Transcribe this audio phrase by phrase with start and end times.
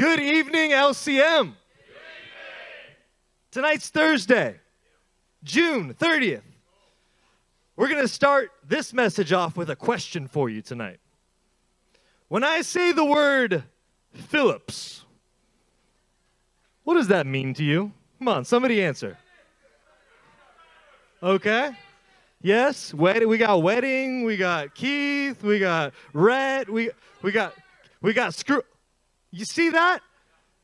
[0.00, 1.52] Good evening, LCM.
[3.50, 4.58] Tonight's Thursday,
[5.44, 6.40] June 30th.
[7.76, 11.00] We're going to start this message off with a question for you tonight.
[12.28, 13.64] When I say the word
[14.14, 15.04] Phillips,
[16.84, 17.92] what does that mean to you?
[18.20, 19.18] Come on, somebody answer.
[21.22, 21.72] Okay.
[22.40, 23.28] Yes, wedding.
[23.28, 24.24] We got wedding.
[24.24, 25.42] We got Keith.
[25.42, 26.70] We got Rhett.
[26.70, 26.88] We
[27.20, 27.52] we got
[28.00, 28.62] we got screw.
[29.30, 30.00] You see that?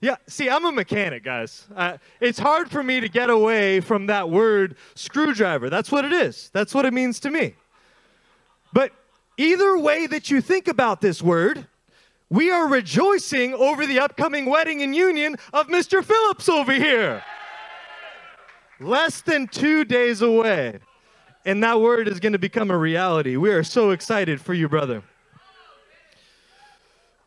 [0.01, 0.17] Yeah.
[0.27, 1.67] See, I'm a mechanic, guys.
[1.75, 5.71] Uh, it's hard for me to get away from that word screwdriver.
[5.71, 6.51] That's what it is.
[6.53, 7.55] That's what it means to me.
[8.73, 8.93] But
[9.39, 11.67] either way that you think about this word,
[12.29, 16.05] we are rejoicing over the upcoming wedding and union of Mr.
[16.05, 17.23] Phillips over here.
[18.81, 20.81] Less than two days away.
[21.47, 23.37] And that word is going to become a reality.
[23.37, 25.03] We are so excited for you, brother.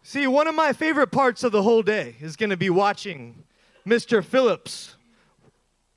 [0.10, 3.44] See, one of my favorite parts of the whole day is going to be watching
[3.86, 4.26] Mr.
[4.26, 4.96] Phillips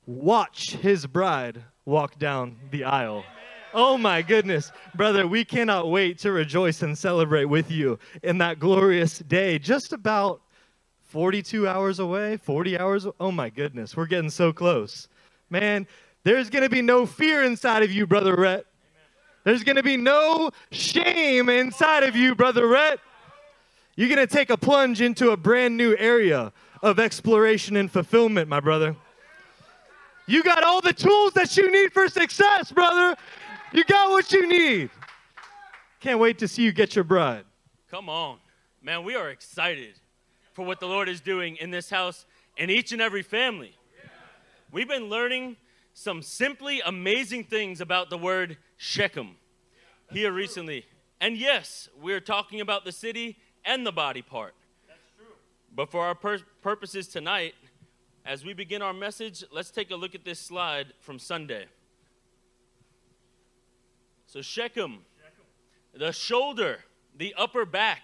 [0.05, 3.25] watch his bride walk down the aisle.
[3.73, 8.59] Oh my goodness, brother, we cannot wait to rejoice and celebrate with you in that
[8.59, 9.57] glorious day.
[9.57, 10.41] Just about
[11.05, 13.07] 42 hours away, 40 hours.
[13.19, 15.07] Oh my goodness, we're getting so close.
[15.49, 15.87] Man,
[16.23, 18.67] there's going to be no fear inside of you, brother Rhett.
[19.43, 22.99] There's going to be no shame inside of you, brother Rhett.
[23.95, 28.49] You're going to take a plunge into a brand new area of exploration and fulfillment,
[28.49, 28.95] my brother.
[30.25, 33.15] You got all the tools that you need for success, brother.
[33.71, 34.89] You got what you need.
[35.99, 37.45] Can't wait to see you get your bride.
[37.91, 38.39] Come on.
[38.81, 39.99] Man, we are excited
[40.53, 42.25] for what the Lord is doing in this house
[42.57, 43.77] and each and every family.
[44.71, 45.57] We've been learning
[45.93, 49.35] some simply amazing things about the word Shechem
[50.11, 50.85] here recently.
[51.21, 54.53] And yes, we're talking about the city and the body part.
[54.87, 55.33] That's true.
[55.75, 57.55] But for our pur- purposes tonight,
[58.25, 61.65] as we begin our message, let's take a look at this slide from Sunday.
[64.27, 65.99] So, Shechem, Shechem.
[65.99, 66.79] the shoulder,
[67.17, 68.01] the upper back,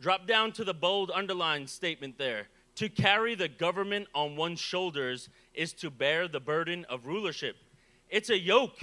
[0.00, 2.48] drop down to the bold underlined statement there.
[2.76, 7.56] To carry the government on one's shoulders is to bear the burden of rulership.
[8.10, 8.80] It's a yoke,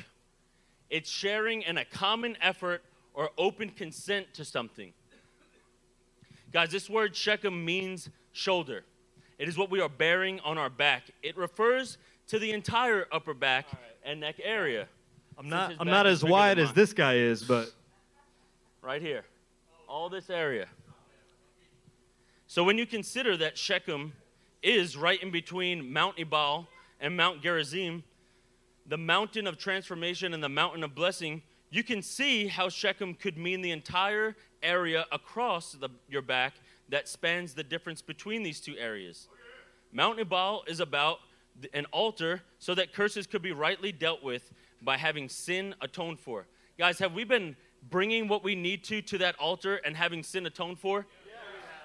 [0.89, 2.81] it's sharing in a common effort
[3.13, 4.93] or open consent to something.
[6.53, 8.83] Guys, this word Shechem means shoulder.
[9.39, 11.09] It is what we are bearing on our back.
[11.23, 11.97] It refers
[12.27, 13.81] to the entire upper back right.
[14.05, 14.87] and neck area.
[15.35, 17.71] I'm not I'm not as wide as this guy is, but
[18.83, 19.25] right here.
[19.89, 20.67] All this area.
[22.45, 24.13] So when you consider that Shechem
[24.61, 26.67] is right in between Mount Ebal
[27.01, 28.03] and Mount Gerizim,
[28.85, 31.41] the mountain of transformation and the mountain of blessing,
[31.75, 36.53] you can see how Shechem could mean the entire area across the, your back
[36.89, 39.27] that spans the difference between these two areas.
[39.91, 41.19] Mount Ebal is about
[41.73, 44.51] an altar so that curses could be rightly dealt with
[44.81, 46.45] by having sin atoned for.
[46.77, 47.55] Guys, have we been
[47.89, 51.05] bringing what we need to to that altar and having sin atoned for?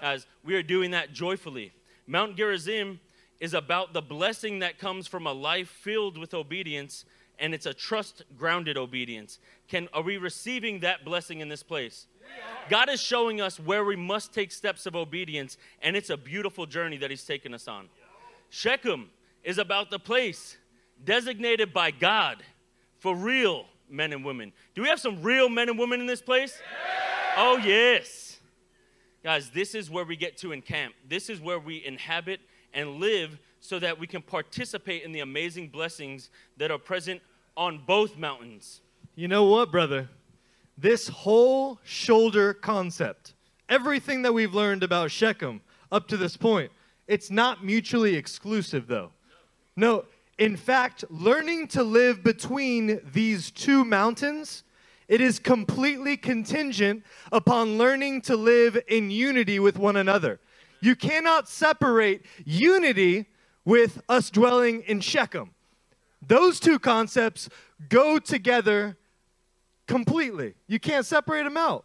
[0.00, 1.72] As we are doing that joyfully.
[2.06, 3.00] Mount Gerizim
[3.40, 7.04] is about the blessing that comes from a life filled with obedience
[7.38, 9.38] and it's a trust grounded obedience.
[9.68, 12.06] Can are we receiving that blessing in this place?
[12.68, 16.66] God is showing us where we must take steps of obedience, and it's a beautiful
[16.66, 17.88] journey that He's taken us on.
[18.50, 19.10] Shechem
[19.42, 20.56] is about the place
[21.04, 22.42] designated by God
[22.98, 24.52] for real men and women.
[24.74, 26.60] Do we have some real men and women in this place?
[27.36, 28.40] Oh, yes.
[29.22, 30.94] Guys, this is where we get to encamp.
[31.08, 32.40] This is where we inhabit
[32.72, 37.20] and live so that we can participate in the amazing blessings that are present
[37.56, 38.80] on both mountains.
[39.14, 40.08] You know what, brother?
[40.78, 43.34] this whole shoulder concept,
[43.68, 45.60] everything that we've learned about Shechem
[45.90, 46.70] up to this point,
[47.08, 49.10] it's not mutually exclusive though.
[49.76, 50.04] No,
[50.38, 54.62] in fact, learning to live between these two mountains,
[55.08, 57.02] it is completely contingent
[57.32, 60.38] upon learning to live in unity with one another.
[60.80, 63.26] You cannot separate unity
[63.68, 65.50] with us dwelling in Shechem.
[66.26, 67.50] Those two concepts
[67.90, 68.96] go together
[69.86, 70.54] completely.
[70.66, 71.84] You can't separate them out.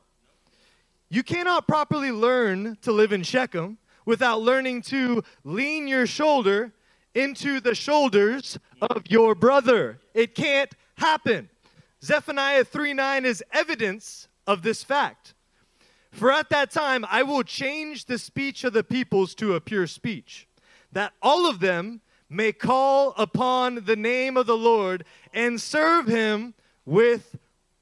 [1.10, 6.72] You cannot properly learn to live in Shechem without learning to lean your shoulder
[7.16, 10.00] into the shoulders of your brother.
[10.14, 11.50] It can't happen.
[12.02, 15.34] Zephaniah 3 9 is evidence of this fact.
[16.12, 19.88] For at that time I will change the speech of the peoples to a pure
[19.88, 20.48] speech,
[20.94, 26.54] that all of them may call upon the name of the Lord and serve him
[26.86, 27.38] with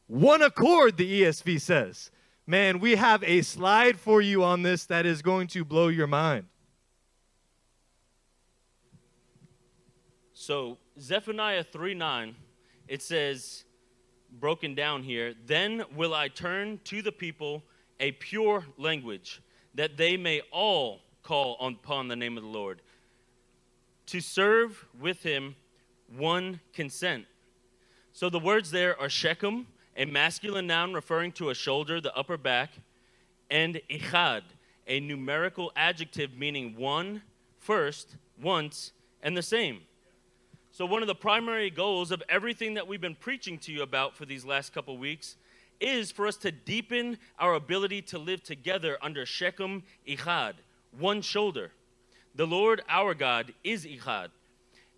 [0.07, 2.11] one accord, the ESV says.
[2.45, 6.07] Man, we have a slide for you on this that is going to blow your
[6.07, 6.47] mind.
[10.33, 12.35] So, Zephaniah 3 9,
[12.87, 13.63] it says,
[14.39, 17.63] broken down here, then will I turn to the people
[17.99, 19.41] a pure language,
[19.75, 22.81] that they may all call upon the name of the Lord
[24.11, 25.55] to serve with him
[26.17, 27.23] one consent.
[28.11, 32.35] So the words there are Shechem, a masculine noun referring to a shoulder, the upper
[32.35, 32.71] back,
[33.49, 34.41] and Echad,
[34.85, 37.21] a numerical adjective meaning one,
[37.57, 38.91] first, once,
[39.23, 39.79] and the same.
[40.73, 44.17] So, one of the primary goals of everything that we've been preaching to you about
[44.17, 45.37] for these last couple weeks
[45.79, 50.55] is for us to deepen our ability to live together under Shechem Echad,
[50.97, 51.71] one shoulder.
[52.35, 54.29] The Lord our God is Echad.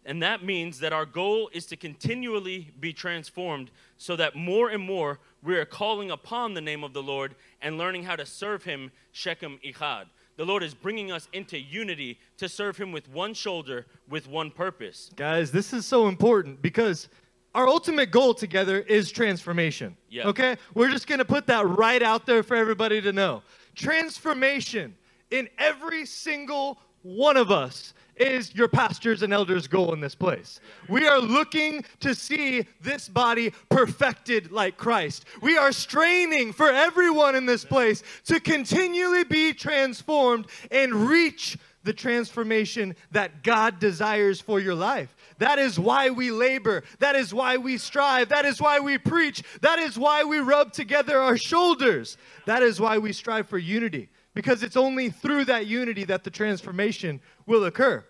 [0.05, 4.83] And that means that our goal is to continually be transformed so that more and
[4.83, 8.63] more we are calling upon the name of the Lord and learning how to serve
[8.63, 10.05] Him, Shechem Echad.
[10.35, 14.51] The Lord is bringing us into unity to serve Him with one shoulder, with one
[14.51, 15.09] purpose.
[15.15, 17.07] Guys, this is so important because
[17.55, 19.95] our ultimate goal together is transformation.
[20.09, 20.27] Yeah.
[20.27, 20.57] Okay?
[20.73, 23.43] We're just going to put that right out there for everybody to know.
[23.75, 24.95] Transformation
[25.29, 30.59] in every single one of us is your pastors and elders' goal in this place.
[30.87, 35.25] We are looking to see this body perfected like Christ.
[35.41, 41.93] We are straining for everyone in this place to continually be transformed and reach the
[41.93, 45.13] transformation that God desires for your life.
[45.39, 46.83] That is why we labor.
[46.99, 48.29] That is why we strive.
[48.29, 49.43] That is why we preach.
[49.59, 52.17] That is why we rub together our shoulders.
[52.45, 56.29] That is why we strive for unity because it's only through that unity that the
[56.29, 58.03] transformation will occur.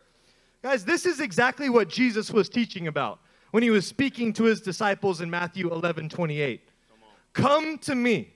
[0.61, 3.19] Guys, this is exactly what Jesus was teaching about
[3.51, 6.61] when he was speaking to his disciples in Matthew 11 28.
[7.33, 8.33] Come to me,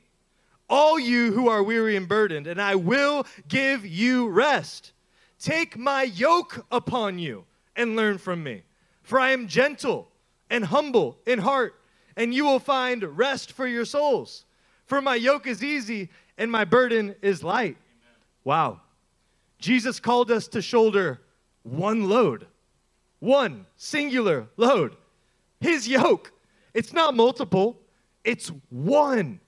[0.69, 4.91] all you who are weary and burdened, and I will give you rest.
[5.39, 7.45] Take my yoke upon you
[7.75, 8.63] and learn from me,
[9.03, 10.09] for I am gentle
[10.49, 11.79] and humble in heart,
[12.15, 14.45] and you will find rest for your souls.
[14.85, 17.77] For my yoke is easy and my burden is light.
[18.43, 18.81] Wow.
[19.59, 21.19] Jesus called us to shoulder
[21.63, 22.47] one load,
[23.19, 24.95] one singular load.
[25.59, 26.31] His yoke.
[26.73, 27.79] It's not multiple,
[28.23, 29.39] it's one.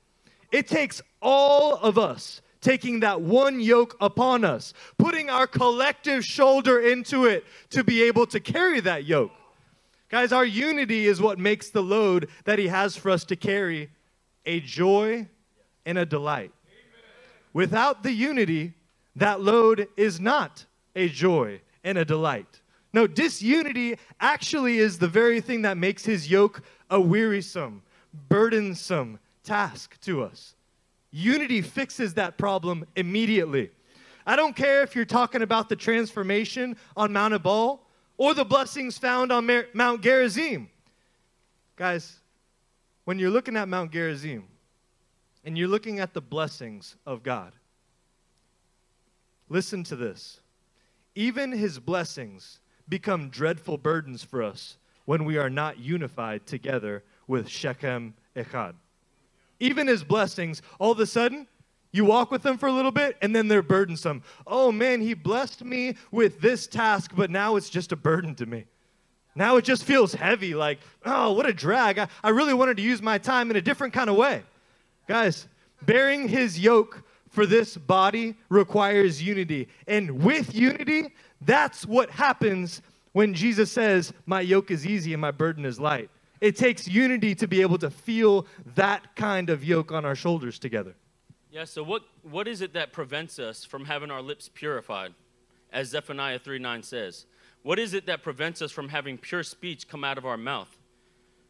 [0.52, 6.80] It takes all of us taking that one yoke upon us, putting our collective shoulder
[6.80, 9.32] into it to be able to carry that yoke.
[10.10, 13.90] Guys, our unity is what makes the load that He has for us to carry
[14.46, 15.28] a joy
[15.86, 16.52] and a delight.
[17.54, 18.74] Without the unity,
[19.16, 20.66] that load is not
[20.96, 22.62] a joy and a delight.
[22.94, 27.84] No, disunity actually is the very thing that makes his yoke a wearisome,
[28.30, 30.56] burdensome task to us.
[31.12, 33.72] Unity fixes that problem immediately.
[34.26, 37.82] I don't care if you're talking about the transformation on Mount Ebal
[38.18, 40.70] or the blessings found on Mount Gerizim.
[41.76, 42.20] Guys,
[43.06, 44.49] when you're looking at Mount Gerizim
[45.44, 47.54] and you're looking at the blessings of God,
[49.50, 50.42] listen to this.
[51.16, 57.48] Even his blessings become dreadful burdens for us when we are not unified together with
[57.48, 58.74] Shechem Echad.
[59.60, 61.48] Even his blessings, all of a sudden,
[61.92, 64.24] you walk with them for a little bit and then they're burdensome.
[64.46, 68.46] Oh man, he blessed me with this task, but now it's just a burden to
[68.46, 68.66] me.
[69.36, 71.98] Now it just feels heavy, like, oh, what a drag.
[71.98, 74.44] I, I really wanted to use my time in a different kind of way.
[75.10, 75.48] Guys,
[75.82, 79.68] bearing his yoke for this body requires unity.
[79.88, 85.32] And with unity, that's what happens when Jesus says, My yoke is easy and my
[85.32, 86.12] burden is light.
[86.42, 90.60] It takes unity to be able to feel that kind of yoke on our shoulders
[90.60, 90.94] together.
[91.50, 95.16] Yeah, so what, what is it that prevents us from having our lips purified,
[95.74, 97.26] as Zephaniah 3 9 says?
[97.64, 100.78] What is it that prevents us from having pure speech come out of our mouth?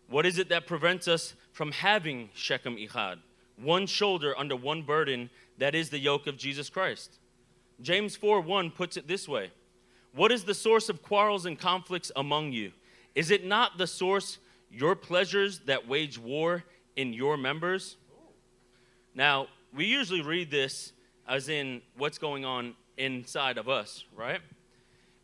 [0.07, 3.17] What is it that prevents us from having Shechem Echad,
[3.61, 7.19] one shoulder under one burden that is the yoke of Jesus Christ?
[7.81, 9.51] James 4 1 puts it this way
[10.13, 12.71] What is the source of quarrels and conflicts among you?
[13.15, 14.37] Is it not the source
[14.71, 16.63] your pleasures that wage war
[16.95, 17.97] in your members?
[19.15, 20.93] Now, we usually read this
[21.27, 24.41] as in what's going on inside of us, right?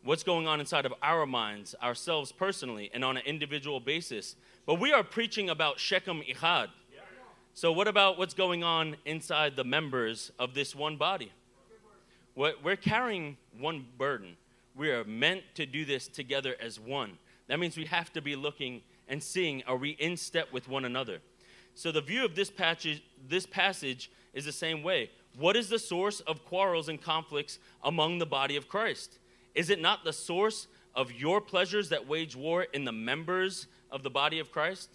[0.04, 4.36] What's going on inside of our minds, ourselves personally, and on an individual basis.
[4.66, 6.68] But we are preaching about Shechem Echad.
[7.58, 11.32] So, what about what's going on inside the members of this one body?
[12.36, 14.36] We're carrying one burden.
[14.76, 17.18] We are meant to do this together as one.
[17.48, 20.84] That means we have to be looking and seeing are we in step with one
[20.84, 21.20] another?
[21.76, 25.10] So, the view of this passage, this passage is the same way.
[25.38, 29.18] What is the source of quarrels and conflicts among the body of Christ?
[29.54, 34.04] Is it not the source of your pleasures that wage war in the members of
[34.04, 34.90] the body of Christ?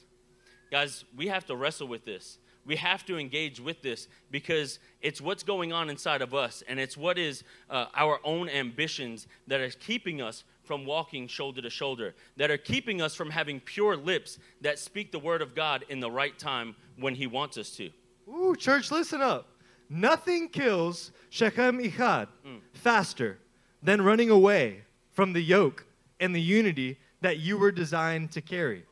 [0.71, 2.37] Guys, we have to wrestle with this.
[2.71, 6.79] We have to engage with this because it's what's going on inside of us and
[6.79, 11.69] it's what is uh, our own ambitions that are keeping us from walking shoulder to
[11.69, 15.85] shoulder, that are keeping us from having pure lips that speak the word of God
[15.89, 17.91] in the right time when He wants us to.
[18.29, 19.49] Ooh, church, listen up.
[19.89, 22.29] Nothing kills Shechem Echad
[22.73, 23.41] faster
[23.83, 25.87] than running away from the yoke
[26.21, 28.85] and the unity that you were designed to carry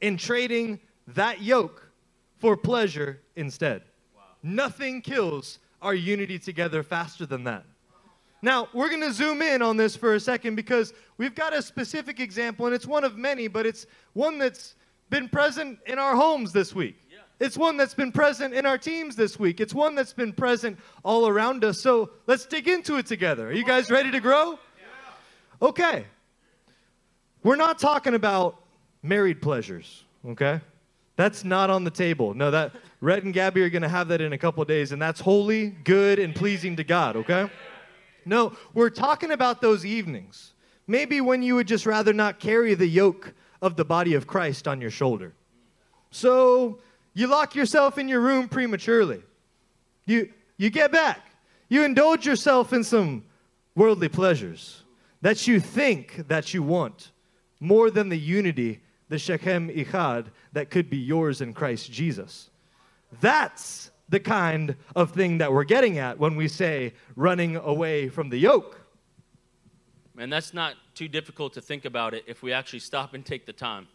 [0.00, 1.89] In trading that yoke
[2.40, 3.82] for pleasure instead.
[4.42, 7.64] Nothing kills our unity together faster than that.
[8.42, 11.60] Now, we're going to zoom in on this for a second because we've got a
[11.60, 14.76] specific example, and it's one of many, but it's one that's
[15.10, 16.96] been present in our homes this week.
[17.38, 19.60] It's one that's been present in our teams this week.
[19.60, 21.80] It's one that's been present all around us.
[21.80, 23.48] So let's dig into it together.
[23.48, 24.58] Are you guys ready to grow?
[25.62, 26.04] Okay.
[27.42, 28.62] We're not talking about
[29.02, 30.60] married pleasures, okay?
[31.20, 32.32] That's not on the table.
[32.32, 32.72] No, that
[33.02, 35.68] Rhett and Gabby are going to have that in a couple days, and that's holy,
[35.68, 37.50] good, and pleasing to God, okay?
[38.24, 40.54] No, we're talking about those evenings.
[40.86, 44.66] Maybe when you would just rather not carry the yoke of the body of Christ
[44.66, 45.34] on your shoulder.
[46.10, 46.78] So
[47.12, 49.22] you lock yourself in your room prematurely.
[50.06, 51.20] You, you get back.
[51.68, 53.24] You indulge yourself in some
[53.74, 54.84] worldly pleasures
[55.20, 57.10] that you think that you want
[57.60, 58.80] more than the unity,
[59.10, 62.48] the Shechem Echad, that could be yours in Christ Jesus.
[63.20, 68.30] That's the kind of thing that we're getting at when we say running away from
[68.30, 68.80] the yoke.
[70.14, 73.46] Man, that's not too difficult to think about it if we actually stop and take
[73.46, 73.88] the time.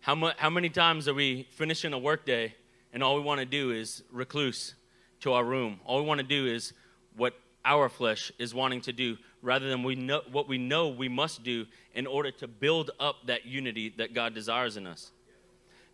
[0.00, 2.54] How, mu- how many times are we finishing a workday
[2.92, 4.74] and all we want to do is recluse
[5.20, 5.80] to our room?
[5.84, 6.74] All we want to do is
[7.16, 11.08] what our flesh is wanting to do rather than we know, what we know we
[11.08, 15.10] must do in order to build up that unity that God desires in us.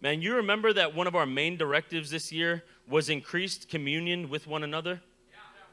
[0.00, 4.47] Man, you remember that one of our main directives this year was increased communion with
[4.47, 5.00] one another?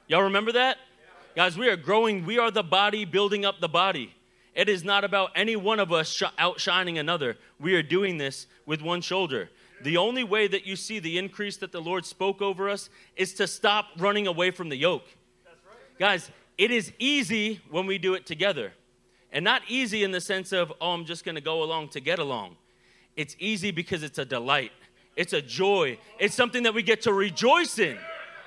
[0.08, 0.78] Y'all remember that?
[1.36, 2.26] Guys, we are growing.
[2.26, 4.16] We are the body building up the body.
[4.56, 7.38] It is not about any one of us sh- outshining another.
[7.60, 9.50] We are doing this with one shoulder.
[9.84, 13.34] The only way that you see the increase that the Lord spoke over us is
[13.34, 15.06] to stop running away from the yoke.
[15.46, 16.00] Right.
[16.00, 18.74] Guys, it is easy when we do it together.
[19.32, 22.00] And not easy in the sense of, oh, I'm just going to go along to
[22.00, 22.56] get along.
[23.16, 24.72] It's easy because it's a delight,
[25.16, 27.98] it's a joy, it's something that we get to rejoice in.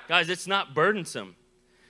[0.07, 1.35] Guys, it's not burdensome.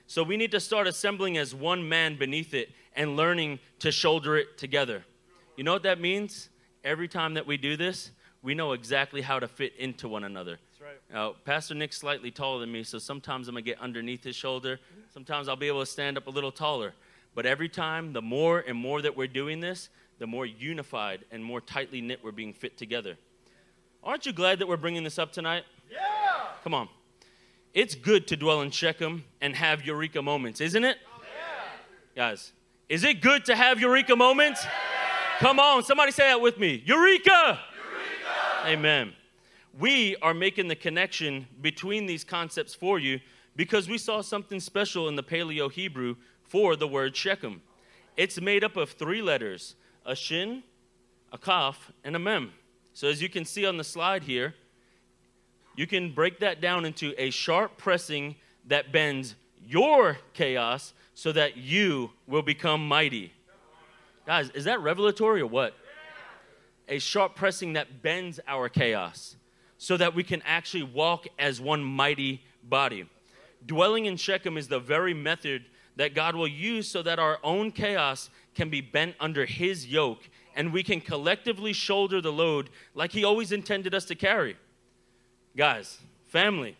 [0.08, 4.38] So we need to start assembling as one man beneath it and learning to shoulder
[4.38, 5.06] it together.
[5.56, 6.50] You know what that means?
[6.84, 8.12] Every time that we do this,
[8.42, 10.58] we know exactly how to fit into one another.
[10.89, 10.98] Right.
[11.13, 14.36] Now, Pastor Nik's slightly taller than me, so sometimes I'm going to get underneath his
[14.36, 14.79] shoulder.
[15.13, 16.93] Sometimes I'll be able to stand up a little taller.
[17.36, 21.43] But every time, the more and more that we're doing this, the more unified and
[21.43, 23.17] more tightly knit we're being fit together.
[24.03, 25.63] Aren't you glad that we're bringing this up tonight?
[25.91, 26.00] Yeah!
[26.63, 26.89] Come on.
[27.75, 30.98] It's good to dwell in Shechem and have eureka moments, isn't it?
[32.15, 32.29] Yeah.
[32.29, 32.51] Guys,
[32.88, 34.63] is it good to have eureka moments?
[34.63, 34.72] Yeah.
[35.38, 36.81] Come on, somebody say that with me.
[36.84, 37.29] Eureka!
[37.29, 37.60] Eureka!
[38.65, 39.13] Amen.
[39.79, 43.21] We are making the connection between these concepts for you
[43.55, 47.62] because we saw something special in the Paleo Hebrew for the word Shechem.
[48.17, 50.63] It's made up of three letters a shin,
[51.31, 52.51] a kaf, and a mem.
[52.93, 54.53] So, as you can see on the slide here,
[55.77, 58.36] you can break that down into a sharp pressing
[58.67, 63.31] that bends your chaos so that you will become mighty.
[64.25, 65.74] Guys, is that revelatory or what?
[66.89, 69.38] A sharp pressing that bends our chaos
[69.79, 73.09] so that we can actually walk as one mighty body.
[73.65, 77.71] Dwelling in Shechem is the very method that God will use so that our own
[77.71, 83.13] chaos can be bent under His yoke and we can collectively shoulder the load like
[83.13, 84.57] He always intended us to carry.
[85.55, 86.75] Guys, family,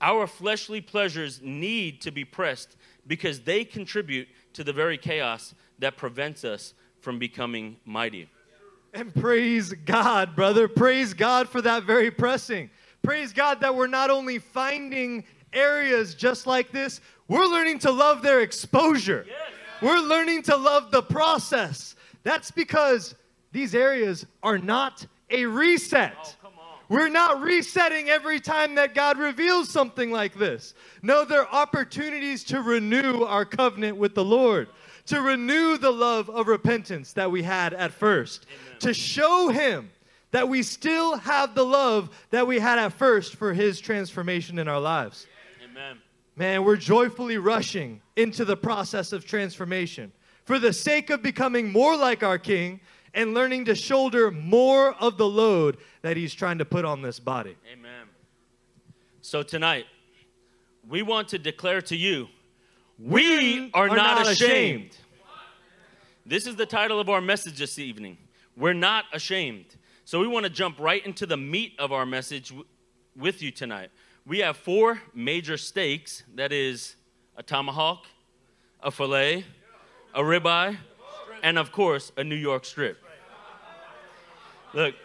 [0.00, 5.96] our fleshly pleasures need to be pressed because they contribute to the very chaos that
[5.96, 8.28] prevents us from becoming mighty.
[8.94, 10.68] And praise God, brother.
[10.68, 12.70] Praise God for that very pressing.
[13.02, 18.22] Praise God that we're not only finding areas just like this, we're learning to love
[18.22, 19.24] their exposure.
[19.26, 19.36] Yes.
[19.80, 21.94] We're learning to love the process.
[22.24, 23.14] That's because
[23.52, 26.36] these areas are not a reset.
[26.44, 26.48] Oh,
[26.88, 30.74] we're not resetting every time that God reveals something like this.
[31.02, 34.68] No, they're opportunities to renew our covenant with the Lord,
[35.06, 38.67] to renew the love of repentance that we had at first, Amen.
[38.80, 39.90] To show Him
[40.30, 44.68] that we still have the love that we had at first for His transformation in
[44.68, 45.26] our lives.
[45.64, 45.98] Amen.
[46.36, 50.12] Man, we're joyfully rushing into the process of transformation
[50.44, 52.80] for the sake of becoming more like our King
[53.14, 57.18] and learning to shoulder more of the load that He's trying to put on this
[57.18, 57.56] body.
[57.72, 58.06] Amen.
[59.20, 59.86] So tonight,
[60.88, 62.28] we want to declare to you,
[62.98, 64.96] we are, not, ashamed.
[66.26, 68.18] This is the title of our message this evening.
[68.58, 69.76] We're not ashamed.
[70.04, 72.66] So we want to jump right into the meat of our message w-
[73.16, 73.90] with you tonight.
[74.26, 76.96] We have four major steaks that is,
[77.36, 78.06] a tomahawk,
[78.82, 79.44] a filet,
[80.12, 80.76] a ribeye,
[81.42, 82.98] and of course, a New York strip.
[84.74, 84.96] Look,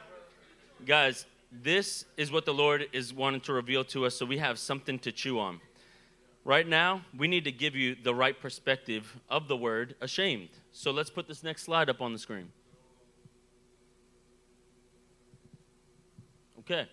[0.85, 4.57] guys, this is what the Lord is wanting to reveal to us so we have
[4.57, 5.61] something to chew on.
[6.43, 10.49] Right now, we need to give you the right perspective of the word ashamed.
[10.71, 12.49] So let's put this next slide up on the screen.
[16.65, 16.87] Okay.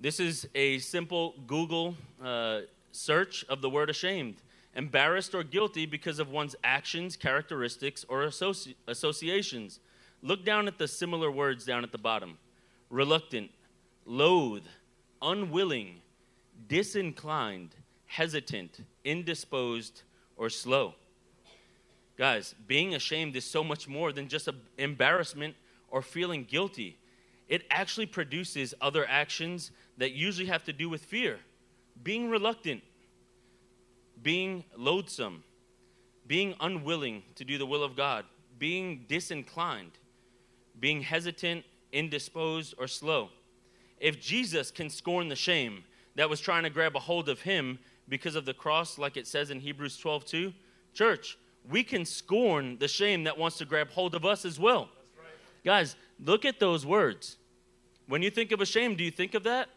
[0.00, 4.42] This is a simple Google uh, search of the word ashamed.
[4.74, 9.78] Embarrassed or guilty because of one's actions, characteristics, or associ- associations.
[10.22, 12.36] Look down at the similar words down at the bottom
[12.90, 13.50] reluctant,
[14.04, 14.66] loath,
[15.22, 16.00] unwilling,
[16.66, 20.02] disinclined, hesitant, indisposed,
[20.36, 20.94] or slow.
[22.16, 24.48] Guys, being ashamed is so much more than just
[24.78, 25.54] embarrassment
[25.90, 26.98] or feeling guilty.
[27.48, 31.38] It actually produces other actions that usually have to do with fear.
[32.02, 32.82] Being reluctant,
[34.22, 35.42] being loathsome,
[36.26, 38.24] being unwilling to do the will of God,
[38.58, 39.92] being disinclined,
[40.78, 43.30] being hesitant, indisposed, or slow.
[43.98, 45.84] If Jesus can scorn the shame
[46.16, 47.78] that was trying to grab a hold of him
[48.08, 50.52] because of the cross, like it says in Hebrews 12 2,
[50.92, 51.38] church,
[51.68, 54.88] we can scorn the shame that wants to grab hold of us as well.
[55.64, 57.37] Guys, look at those words.
[58.08, 59.68] When you think of a shame, do you think of that?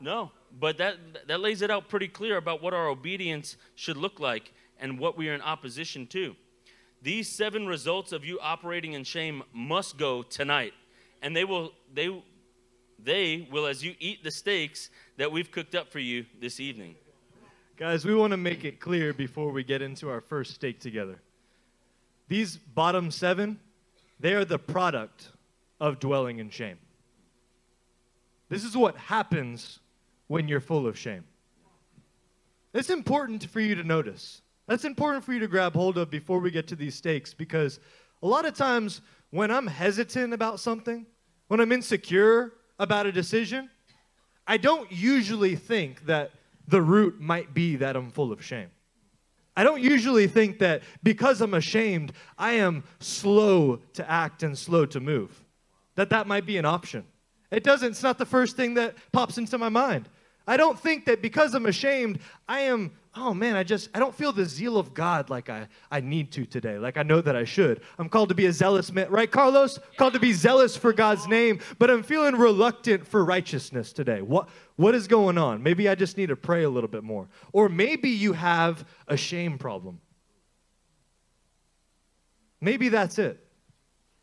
[0.00, 0.32] No.
[0.58, 0.96] But that,
[1.28, 5.16] that lays it out pretty clear about what our obedience should look like and what
[5.16, 6.34] we are in opposition to.
[7.02, 10.72] These seven results of you operating in shame must go tonight.
[11.20, 12.22] And they will, they,
[12.98, 16.96] they will, as you eat the steaks that we've cooked up for you this evening.
[17.76, 21.20] Guys, we want to make it clear before we get into our first steak together.
[22.28, 23.60] These bottom seven,
[24.18, 25.28] they are the product
[25.80, 26.78] of dwelling in shame.
[28.52, 29.80] This is what happens
[30.26, 31.24] when you're full of shame.
[32.74, 34.42] It's important for you to notice.
[34.66, 37.80] That's important for you to grab hold of before we get to these stakes because
[38.22, 41.06] a lot of times when I'm hesitant about something,
[41.48, 43.70] when I'm insecure about a decision,
[44.46, 46.32] I don't usually think that
[46.68, 48.68] the root might be that I'm full of shame.
[49.56, 54.84] I don't usually think that because I'm ashamed, I am slow to act and slow
[54.84, 55.42] to move.
[55.94, 57.06] That that might be an option.
[57.52, 60.08] It doesn't, it's not the first thing that pops into my mind.
[60.46, 64.14] I don't think that because I'm ashamed, I am, oh man, I just, I don't
[64.14, 67.36] feel the zeal of God like I, I need to today, like I know that
[67.36, 67.82] I should.
[67.98, 69.78] I'm called to be a zealous man, right, Carlos?
[69.98, 74.22] Called to be zealous for God's name, but I'm feeling reluctant for righteousness today.
[74.22, 75.62] What, what is going on?
[75.62, 77.28] Maybe I just need to pray a little bit more.
[77.52, 80.00] Or maybe you have a shame problem.
[82.60, 83.46] Maybe that's it.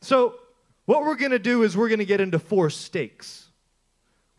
[0.01, 0.35] So,
[0.89, 3.47] what we're going to do is we're going to get into four steaks.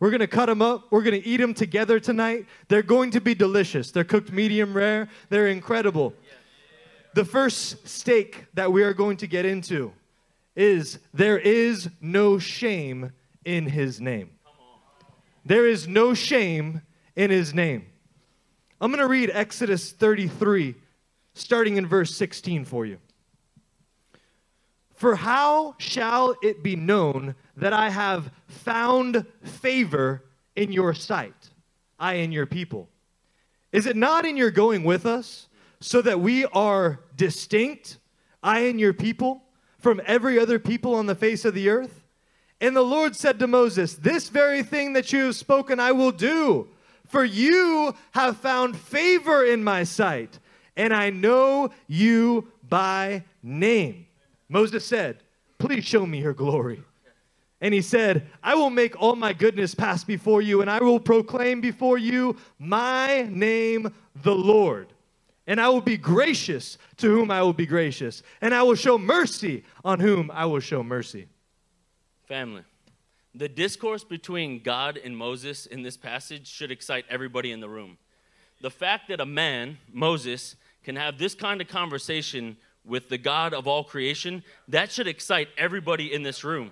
[0.01, 0.91] We're going to cut them up.
[0.91, 2.45] We're going to eat them together tonight.
[2.67, 3.91] They're going to be delicious.
[3.91, 5.07] They're cooked medium rare.
[5.29, 6.13] They're incredible.
[7.13, 9.93] The first steak that we are going to get into
[10.53, 13.13] is there is no shame
[13.45, 14.31] in his name.
[15.45, 16.81] There is no shame
[17.15, 17.85] in his name.
[18.81, 20.75] I'm going to read Exodus 33,
[21.33, 22.97] starting in verse 16 for you.
[25.01, 30.23] For how shall it be known that I have found favor
[30.55, 31.49] in your sight,
[31.99, 32.87] I and your people?
[33.71, 35.47] Is it not in your going with us,
[35.79, 37.97] so that we are distinct,
[38.43, 39.41] I and your people,
[39.79, 42.03] from every other people on the face of the earth?
[42.59, 46.11] And the Lord said to Moses, This very thing that you have spoken I will
[46.11, 46.67] do,
[47.07, 50.37] for you have found favor in my sight,
[50.77, 54.05] and I know you by name.
[54.51, 55.23] Moses said,
[55.59, 56.83] Please show me your glory.
[57.61, 60.99] And he said, I will make all my goodness pass before you, and I will
[60.99, 64.91] proclaim before you my name, the Lord.
[65.47, 68.97] And I will be gracious to whom I will be gracious, and I will show
[68.97, 71.27] mercy on whom I will show mercy.
[72.27, 72.63] Family,
[73.33, 77.97] the discourse between God and Moses in this passage should excite everybody in the room.
[78.59, 83.53] The fact that a man, Moses, can have this kind of conversation with the God
[83.53, 86.71] of all creation, that should excite everybody in this room.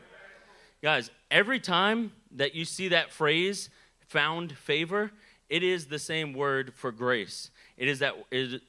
[0.82, 3.70] Guys, every time that you see that phrase,
[4.08, 5.12] found favor,
[5.50, 7.52] it is the same word for grace.
[7.78, 8.16] It is that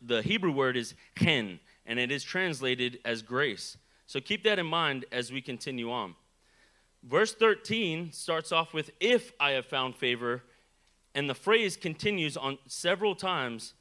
[0.03, 3.77] the Hebrew word is chen, and it is translated as grace.
[4.07, 6.15] So keep that in mind as we continue on.
[7.03, 10.43] Verse 13 starts off with, If I have found favor,
[11.15, 13.75] and the phrase continues on several times.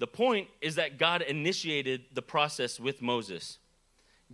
[0.00, 3.58] The point is that God initiated the process with Moses.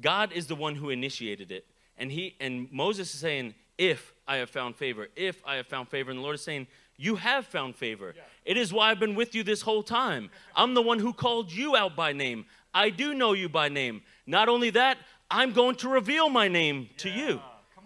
[0.00, 1.66] God is the one who initiated it.
[1.98, 5.88] And he and Moses is saying, if I have found favor, if I have found
[5.88, 6.10] favor.
[6.10, 8.14] And the Lord is saying, You have found favor.
[8.16, 8.22] Yeah.
[8.44, 10.30] It is why I've been with you this whole time.
[10.54, 12.46] I'm the one who called you out by name.
[12.72, 14.02] I do know you by name.
[14.24, 14.98] Not only that,
[15.30, 17.40] I'm going to reveal my name to you.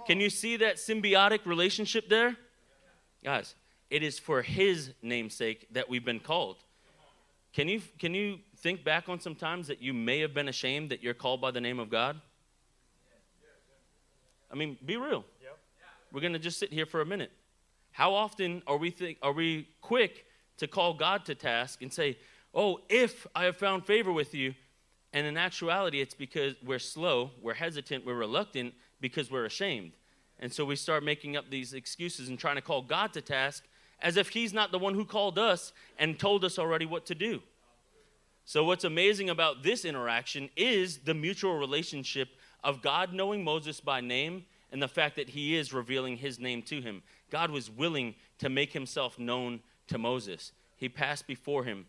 [0.06, 2.36] Can you see that symbiotic relationship there?
[3.24, 3.54] Guys,
[3.88, 6.56] it is for his namesake that we've been called.
[7.52, 10.90] Can you, can you think back on some times that you may have been ashamed
[10.90, 12.20] that you're called by the name of God?
[14.52, 15.24] I mean, be real.
[16.12, 17.30] We're going to just sit here for a minute.
[17.92, 20.26] How often are we, think, are we quick
[20.58, 22.18] to call God to task and say,
[22.52, 24.54] Oh, if I have found favor with you?
[25.12, 29.92] And in actuality, it's because we're slow, we're hesitant, we're reluctant because we're ashamed.
[30.38, 33.64] And so we start making up these excuses and trying to call God to task
[34.00, 37.14] as if He's not the one who called us and told us already what to
[37.14, 37.42] do.
[38.44, 42.30] So, what's amazing about this interaction is the mutual relationship
[42.64, 46.62] of God knowing Moses by name and the fact that he is revealing his name
[46.62, 47.02] to him.
[47.30, 50.52] God was willing to make himself known to Moses.
[50.76, 51.86] He passed before him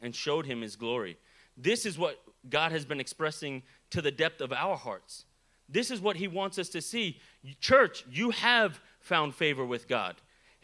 [0.00, 1.16] and showed him his glory.
[1.56, 5.24] This is what God has been expressing to the depth of our hearts.
[5.68, 7.18] This is what he wants us to see.
[7.60, 10.16] Church, you have found favor with God.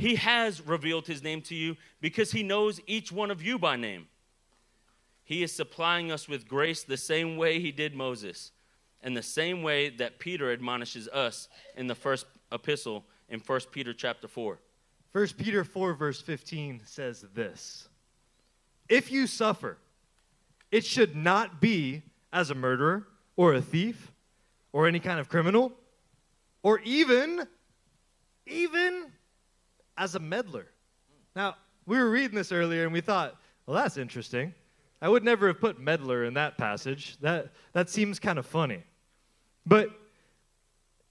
[0.03, 3.77] He has revealed his name to you because he knows each one of you by
[3.77, 4.09] name.
[5.23, 8.51] He is supplying us with grace the same way he did Moses
[9.01, 13.95] and the same way that Peter admonishes us in the first epistle in 1 Peter
[13.95, 14.59] chapter 4.
[15.13, 17.89] 1 Peter 4 verse 15 says this.
[18.89, 19.79] If you suffer,
[20.73, 24.11] it should not be as a murderer or a thief
[24.73, 25.71] or any kind of criminal
[26.65, 27.47] or even
[28.49, 29.13] even
[29.97, 30.67] as a meddler.
[31.35, 34.55] Now, we were reading this earlier and we thought, well that's interesting.
[35.01, 37.17] I would never have put meddler in that passage.
[37.21, 38.85] That that seems kind of funny.
[39.67, 39.91] But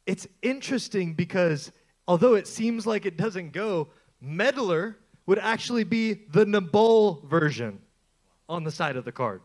[0.05, 1.71] it's interesting because
[2.07, 3.89] although it seems like it doesn't go,
[4.21, 7.79] meddler would actually be the Nabal version
[8.49, 9.41] on the side of the card.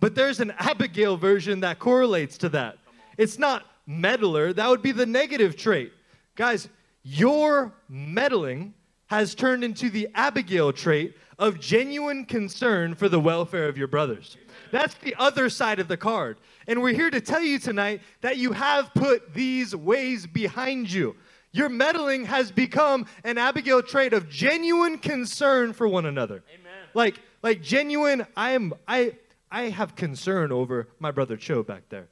[0.00, 2.78] But there's an Abigail version that correlates to that.
[3.16, 5.92] It's not meddler, that would be the negative trait.
[6.36, 6.68] Guys,
[7.04, 8.74] your meddling
[9.06, 14.36] has turned into the Abigail trait of genuine concern for the welfare of your brothers.
[14.72, 16.38] That's the other side of the card.
[16.66, 21.14] And we're here to tell you tonight that you have put these ways behind you.
[21.52, 26.42] Your meddling has become an Abigail trait of genuine concern for one another.
[26.52, 26.72] Amen.
[26.94, 29.14] Like, like genuine, I am I
[29.52, 32.08] I have concern over my brother Cho back there.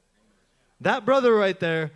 [0.79, 1.91] That brother right there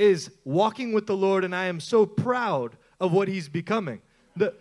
[0.00, 4.00] is walking with the Lord, and I am so proud of what he's becoming.
[4.34, 4.54] The,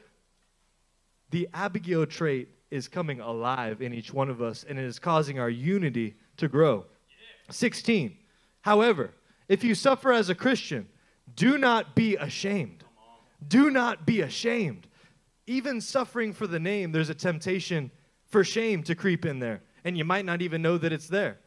[1.31, 5.39] the Abigail trait is coming alive in each one of us, and it is causing
[5.39, 6.85] our unity to grow.
[7.49, 8.17] 16.
[8.61, 9.13] However,
[9.47, 10.89] if you suffer as a Christian,
[11.37, 12.83] do not be ashamed.
[13.47, 14.87] Do not be ashamed.
[15.47, 17.91] Even suffering for the name, there's a temptation
[18.27, 21.39] for shame to creep in there, and you might not even know that it's there.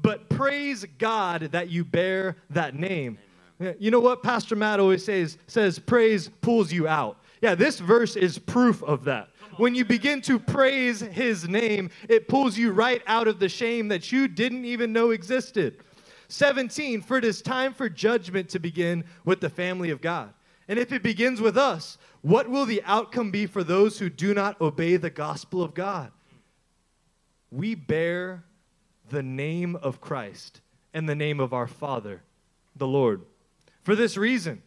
[0.00, 3.18] But praise God that you bear that name.
[3.60, 3.76] Amen.
[3.78, 7.18] You know what Pastor Matt always says says praise pulls you out.
[7.40, 9.28] Yeah, this verse is proof of that.
[9.56, 13.88] When you begin to praise his name, it pulls you right out of the shame
[13.88, 15.78] that you didn't even know existed.
[16.28, 20.32] 17, for it is time for judgment to begin with the family of God.
[20.68, 24.32] And if it begins with us, what will the outcome be for those who do
[24.32, 26.10] not obey the gospel of God?
[27.50, 28.44] We bear
[29.12, 30.60] the name of Christ
[30.92, 32.22] and the name of our Father,
[32.74, 33.22] the Lord.
[33.82, 34.62] For this reason,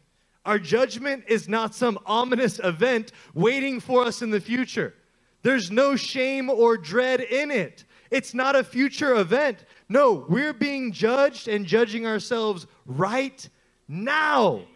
[0.45, 4.93] our judgment is not some ominous event waiting for us in the future.
[5.41, 7.83] There's no shame or dread in it.
[8.11, 9.65] It's not a future event.
[9.89, 13.49] No, we're being judged and judging ourselves right
[13.87, 14.53] now.
[14.53, 14.67] Amen.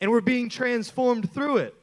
[0.00, 1.74] And we're being transformed through it.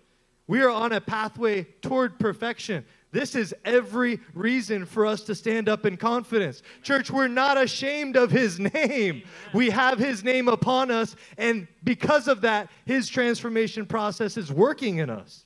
[0.48, 2.86] We are on a pathway toward perfection.
[3.18, 6.62] This is every reason for us to stand up in confidence.
[6.84, 9.24] Church, we're not ashamed of his name.
[9.56, 15.00] We have his name upon us, and because of that, his transformation process is working
[15.00, 15.46] in us.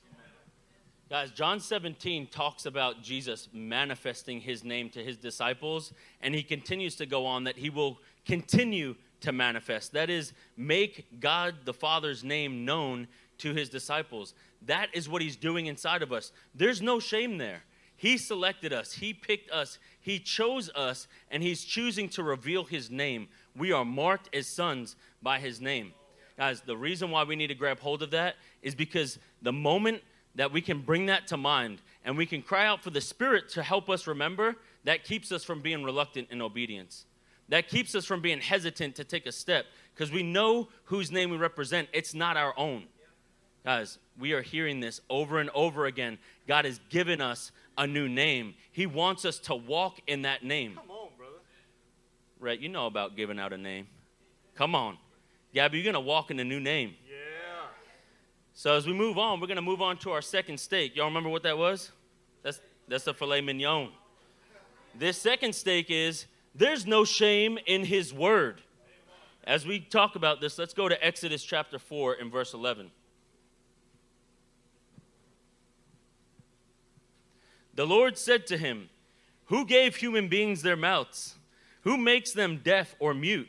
[1.08, 6.94] Guys, John 17 talks about Jesus manifesting his name to his disciples, and he continues
[6.96, 9.92] to go on that he will continue to manifest.
[9.92, 13.08] That is, make God the Father's name known
[13.42, 14.34] to his disciples.
[14.66, 16.32] That is what he's doing inside of us.
[16.54, 17.62] There's no shame there.
[17.96, 22.90] He selected us, he picked us, He chose us, and He's choosing to reveal His
[22.90, 23.28] name.
[23.56, 25.92] We are marked as sons by His name.
[26.36, 30.02] Guys, the reason why we need to grab hold of that is because the moment
[30.34, 33.48] that we can bring that to mind and we can cry out for the Spirit
[33.50, 37.04] to help us remember, that keeps us from being reluctant in obedience.
[37.50, 41.30] That keeps us from being hesitant to take a step because we know whose name
[41.30, 41.88] we represent.
[41.92, 42.86] It's not our own.
[43.64, 46.18] Guys, we are hearing this over and over again.
[46.48, 48.54] God has given us a new name.
[48.72, 50.74] He wants us to walk in that name.
[50.74, 51.36] Come on, brother.
[52.40, 53.86] Rhett, you know about giving out a name.
[54.56, 54.98] Come on.
[55.54, 56.94] Gabby, you're going to walk in a new name.
[57.08, 57.66] Yeah.
[58.54, 60.96] So as we move on, we're going to move on to our second steak.
[60.96, 61.92] Y'all remember what that was?
[62.42, 63.90] That's, that's the filet mignon.
[64.98, 68.60] This second steak is there's no shame in his word.
[69.44, 72.90] As we talk about this, let's go to Exodus chapter 4 and verse 11.
[77.74, 78.90] The Lord said to him,
[79.46, 81.36] Who gave human beings their mouths?
[81.82, 83.48] Who makes them deaf or mute?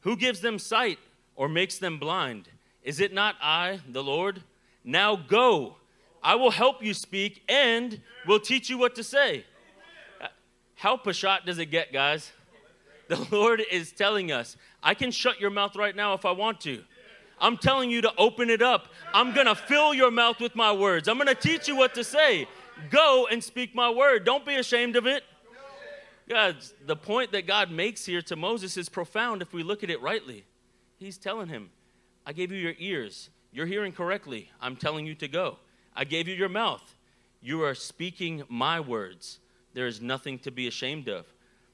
[0.00, 0.98] Who gives them sight
[1.36, 2.48] or makes them blind?
[2.82, 4.42] Is it not I, the Lord?
[4.84, 5.76] Now go.
[6.22, 9.44] I will help you speak and will teach you what to say.
[10.20, 10.28] Uh,
[10.76, 12.32] how pashat does it get, guys?
[13.08, 16.60] The Lord is telling us, I can shut your mouth right now if I want
[16.62, 16.82] to.
[17.40, 18.88] I'm telling you to open it up.
[19.12, 21.08] I'm going to fill your mouth with my words.
[21.08, 22.46] I'm going to teach you what to say.
[22.90, 24.24] Go and speak my word.
[24.24, 25.24] Don't be ashamed of it.
[26.28, 29.90] Guys, the point that God makes here to Moses is profound if we look at
[29.90, 30.44] it rightly.
[30.98, 31.70] He's telling him,
[32.24, 33.30] I gave you your ears.
[33.52, 34.50] You're hearing correctly.
[34.60, 35.58] I'm telling you to go.
[35.94, 36.94] I gave you your mouth.
[37.40, 39.40] You are speaking my words.
[39.74, 41.26] There is nothing to be ashamed of.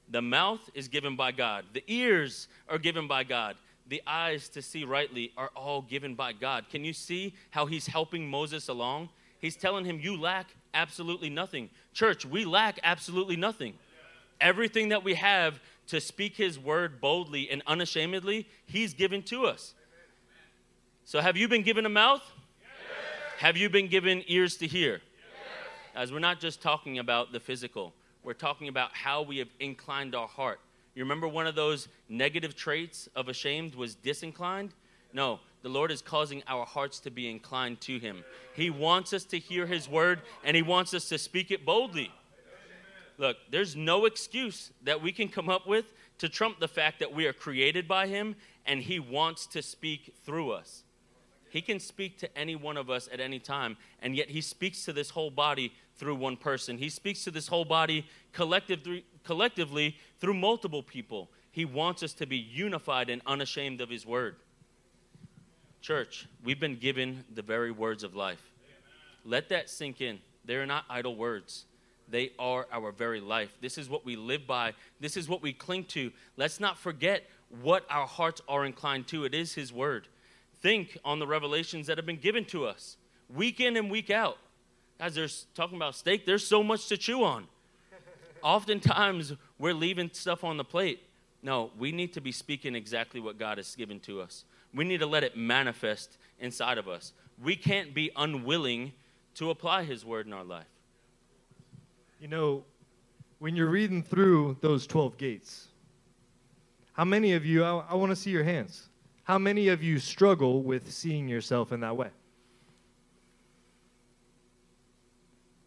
[0.09, 3.55] The mouth is given by God, the ears are given by God,
[3.87, 6.65] the eyes to see rightly are all given by God.
[6.69, 9.09] Can you see how he's helping Moses along?
[9.37, 11.69] He's telling him, You lack absolutely nothing.
[11.93, 13.73] Church, we lack absolutely nothing.
[14.41, 19.73] Everything that we have to speak his word boldly and unashamedly, he's given to us.
[21.03, 22.21] So, have you been given a mouth?
[22.61, 22.69] Yes.
[23.39, 25.01] Have you been given ears to hear?
[25.01, 25.01] Yes.
[25.95, 30.13] As we're not just talking about the physical, we're talking about how we have inclined
[30.13, 30.59] our heart.
[30.93, 34.73] You remember one of those negative traits of ashamed was disinclined?
[35.13, 38.23] No, the Lord is causing our hearts to be inclined to Him.
[38.53, 42.11] He wants us to hear His word and He wants us to speak it boldly.
[43.17, 47.13] Look, there's no excuse that we can come up with to trump the fact that
[47.13, 50.83] we are created by Him and He wants to speak through us.
[51.49, 54.85] He can speak to any one of us at any time, and yet He speaks
[54.85, 56.77] to this whole body through one person.
[56.77, 61.29] He speaks to this whole body collectively, collectively through multiple people.
[61.51, 64.35] He wants us to be unified and unashamed of His word.
[65.81, 68.41] Church, we've been given the very words of life.
[69.25, 70.19] Let that sink in.
[70.45, 71.65] They are not idle words.
[72.09, 73.55] They are our very life.
[73.61, 74.73] This is what we live by.
[74.99, 76.11] This is what we cling to.
[76.37, 77.23] Let's not forget
[77.61, 79.25] what our hearts are inclined to.
[79.25, 80.07] It is His Word.
[80.61, 82.97] Think on the revelations that have been given to us
[83.33, 84.37] week in and week out.
[84.97, 87.47] Guys, there's talking about steak, there's so much to chew on.
[88.43, 91.03] Oftentimes, we're leaving stuff on the plate.
[91.41, 94.43] No, we need to be speaking exactly what God has given to us.
[94.73, 97.13] We need to let it manifest inside of us.
[97.41, 98.93] We can't be unwilling
[99.35, 100.67] to apply His word in our life.
[102.19, 102.65] You know,
[103.39, 105.69] when you're reading through those 12 gates,
[106.93, 108.89] how many of you, I, I want to see your hands,
[109.23, 112.09] how many of you struggle with seeing yourself in that way?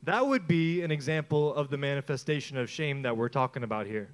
[0.03, 4.11] That would be an example of the manifestation of shame that we're talking about here.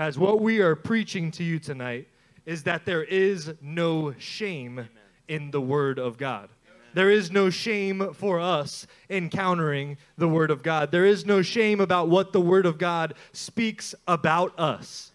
[0.00, 2.08] Guys, what we are preaching to you tonight
[2.46, 4.88] is that there is no shame Amen.
[5.28, 6.48] in the Word of God.
[6.66, 6.88] Amen.
[6.94, 10.90] There is no shame for us encountering the Word of God.
[10.90, 15.12] There is no shame about what the Word of God speaks about us.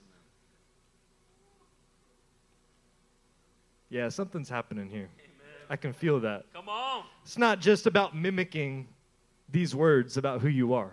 [3.90, 5.10] Yeah, something's happening here.
[5.18, 5.66] Amen.
[5.68, 6.44] I can feel that.
[6.54, 7.06] Come on.
[7.24, 8.88] It's not just about mimicking
[9.50, 10.92] these words about who you are.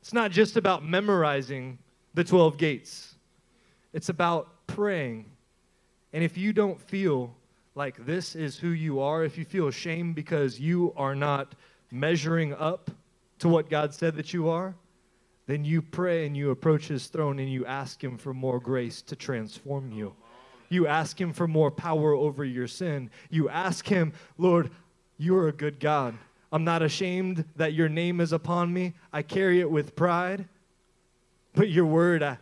[0.00, 1.76] It's not just about memorizing
[2.14, 3.14] the 12 gates.
[3.92, 5.26] It's about praying
[6.12, 7.34] and if you don't feel
[7.74, 11.54] like this is who you are, if you feel ashamed because you are not
[11.90, 12.90] measuring up
[13.38, 14.74] to what God said that you are,
[15.46, 19.02] then you pray and you approach his throne and you ask him for more grace
[19.02, 20.14] to transform you.
[20.68, 23.10] You ask him for more power over your sin.
[23.30, 24.70] You ask him, Lord,
[25.18, 26.16] you're a good God.
[26.50, 28.94] I'm not ashamed that your name is upon me.
[29.12, 30.46] I carry it with pride.
[31.54, 32.38] But your word, I,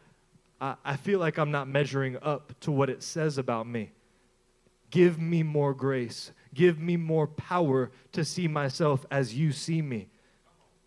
[0.61, 3.93] I, I feel like I'm not measuring up to what it says about me.
[4.91, 6.33] Give me more grace.
[6.55, 10.09] Give me more power to see myself as you see me.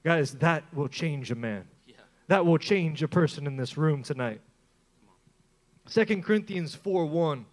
[0.04, 1.66] Guys, that will change a man.
[1.88, 1.96] Yeah.
[2.28, 4.42] that will change a person in this room tonight.
[5.90, 7.46] 2 Corinthians 4 1.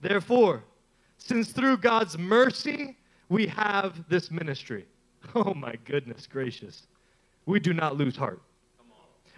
[0.00, 0.64] Therefore,
[1.18, 2.96] since through God's mercy
[3.28, 4.86] we have this ministry.
[5.34, 6.86] Oh my goodness gracious.
[7.44, 8.40] We do not lose heart.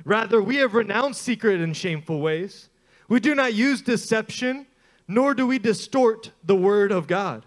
[0.05, 2.69] Rather, we have renounced secret and shameful ways.
[3.09, 4.67] We do not use deception,
[5.09, 7.45] nor do we distort the word of God.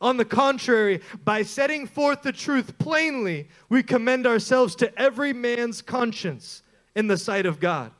[0.00, 5.80] On the contrary, by setting forth the truth plainly, we commend ourselves to every man's
[5.80, 6.62] conscience
[6.94, 7.92] in the sight of God.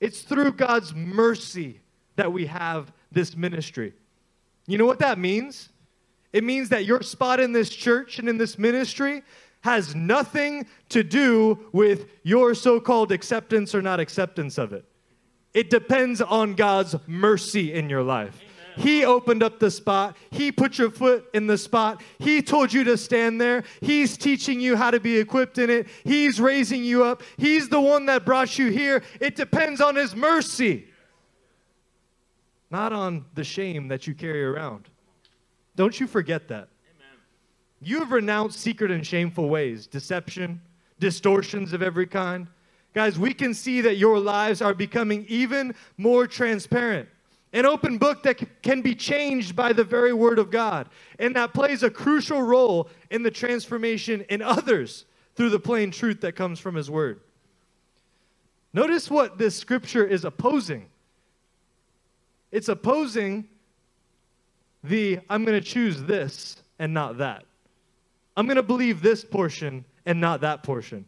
[0.00, 1.80] It's through God's mercy
[2.16, 3.92] that we have this ministry.
[4.66, 5.68] You know what that means?
[6.32, 9.22] It means that your spot in this church and in this ministry
[9.62, 14.84] has nothing to do with your so called acceptance or not acceptance of it.
[15.52, 18.40] It depends on God's mercy in your life.
[18.76, 20.16] He opened up the spot.
[20.30, 22.02] He put your foot in the spot.
[22.18, 23.64] He told you to stand there.
[23.80, 25.88] He's teaching you how to be equipped in it.
[26.04, 27.22] He's raising you up.
[27.36, 29.02] He's the one that brought you here.
[29.20, 30.86] It depends on His mercy,
[32.70, 34.88] not on the shame that you carry around.
[35.76, 36.69] Don't you forget that.
[37.82, 40.60] You have renounced secret and shameful ways, deception,
[40.98, 42.46] distortions of every kind.
[42.94, 47.08] Guys, we can see that your lives are becoming even more transparent.
[47.52, 50.88] An open book that can be changed by the very word of God,
[51.18, 56.20] and that plays a crucial role in the transformation in others through the plain truth
[56.20, 57.20] that comes from his word.
[58.72, 60.86] Notice what this scripture is opposing.
[62.52, 63.48] It's opposing
[64.84, 67.44] the I'm going to choose this and not that.
[68.40, 71.04] I'm going to believe this portion and not that portion.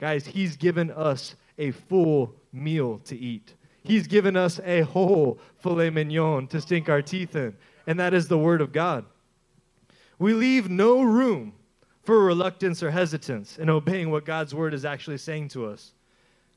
[0.00, 3.54] Guys, he's given us a full meal to eat.
[3.84, 7.54] He's given us a whole filet mignon to sink our teeth in,
[7.86, 9.04] and that is the Word of God.
[10.18, 11.52] We leave no room
[12.02, 15.92] for reluctance or hesitance in obeying what God's Word is actually saying to us.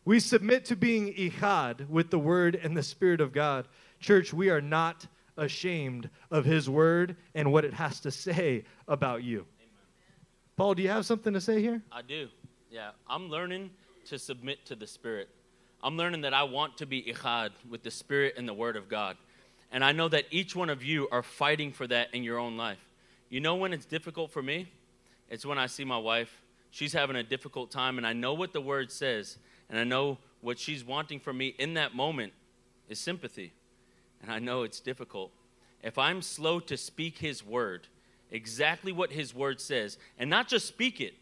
[0.05, 3.67] We submit to being Echad with the Word and the Spirit of God.
[3.99, 5.05] Church, we are not
[5.38, 9.45] ashamed of His Word and what it has to say about you.
[10.57, 11.81] Paul, do you have something to say here?
[11.91, 12.29] I do.
[12.71, 12.91] Yeah.
[13.09, 13.71] I'm learning
[14.05, 15.27] to submit to the Spirit.
[15.83, 18.87] I'm learning that I want to be Echad with the Spirit and the Word of
[18.87, 19.17] God.
[19.69, 22.55] And I know that each one of you are fighting for that in your own
[22.55, 22.79] life.
[23.29, 24.71] You know when it's difficult for me?
[25.29, 26.41] It's when I see my wife.
[26.71, 29.37] She's having a difficult time, and I know what the Word says,
[29.69, 32.31] and I know what she's wanting from me in that moment
[32.87, 33.51] is sympathy.
[34.21, 35.31] And I know it's difficult.
[35.83, 37.87] If I'm slow to speak His Word,
[38.31, 41.13] exactly what His Word says, and not just speak it,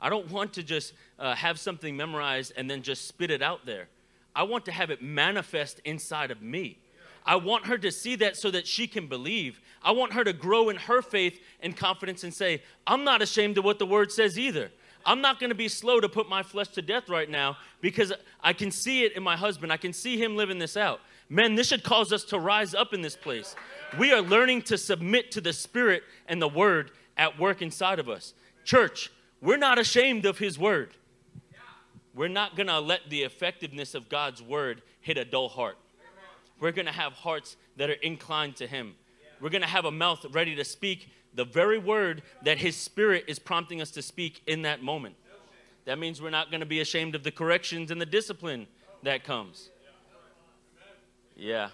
[0.00, 3.66] I don't want to just uh, have something memorized and then just spit it out
[3.66, 3.88] there.
[4.34, 6.78] I want to have it manifest inside of me.
[7.26, 9.60] I want her to see that so that she can believe.
[9.82, 13.58] I want her to grow in her faith and confidence and say, I'm not ashamed
[13.58, 14.70] of what the word says either.
[15.04, 18.12] I'm not going to be slow to put my flesh to death right now because
[18.40, 19.72] I can see it in my husband.
[19.72, 21.00] I can see him living this out.
[21.28, 23.54] Men, this should cause us to rise up in this place.
[23.98, 28.08] We are learning to submit to the Spirit and the Word at work inside of
[28.08, 28.34] us.
[28.64, 29.10] Church,
[29.40, 30.94] we're not ashamed of His Word
[32.18, 35.78] we're not going to let the effectiveness of God's word hit a dull heart.
[36.58, 38.96] We're going to have hearts that are inclined to Him.
[39.40, 43.26] We're going to have a mouth ready to speak the very word that His Spirit
[43.28, 45.14] is prompting us to speak in that moment.
[45.84, 48.66] That means we're not going to be ashamed of the corrections and the discipline
[49.04, 49.70] that comes.
[51.38, 51.68] Yeah.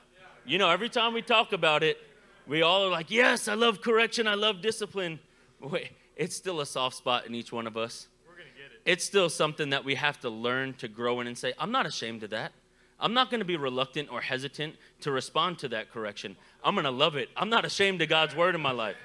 [0.44, 1.98] You know, every time we talk about it,
[2.46, 5.18] we all are like, yes, I love correction, I love discipline.
[5.61, 8.83] Wait, it's still a soft spot in each one of us We're gonna get it.
[8.85, 11.87] it's still something that we have to learn to grow in and say, I'm not
[11.87, 12.53] ashamed of that.
[13.00, 16.37] I'm not going to be reluctant or hesitant to respond to that correction.
[16.62, 17.29] I'm going to love it.
[17.37, 18.96] I'm not ashamed of God's word in my life.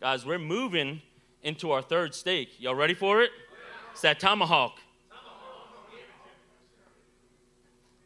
[0.00, 1.00] Guys, we're moving
[1.42, 2.60] into our third stake.
[2.60, 3.30] Y'all ready for it?
[3.92, 4.76] It's that tomahawk.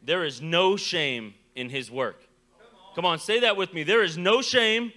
[0.01, 2.21] There is no shame in his work.
[2.95, 3.83] Come on, say that with me.
[3.83, 4.91] There is no shame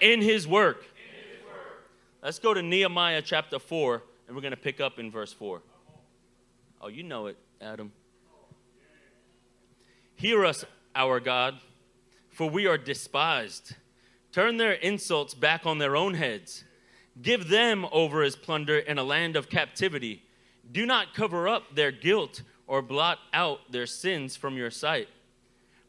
[0.00, 0.84] in his work.
[2.22, 5.62] Let's go to Nehemiah chapter 4 and we're going to pick up in verse 4.
[6.80, 7.92] Oh, you know it, Adam.
[10.16, 10.64] Hear us,
[10.94, 11.58] our God,
[12.30, 13.76] for we are despised.
[14.32, 16.64] Turn their insults back on their own heads.
[17.20, 20.22] Give them over as plunder in a land of captivity.
[20.70, 25.08] Do not cover up their guilt or blot out their sins from your sight,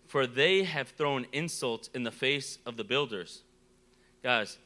[0.08, 3.42] for they have thrown insults in the face of the builders.
[4.24, 4.58] Guys,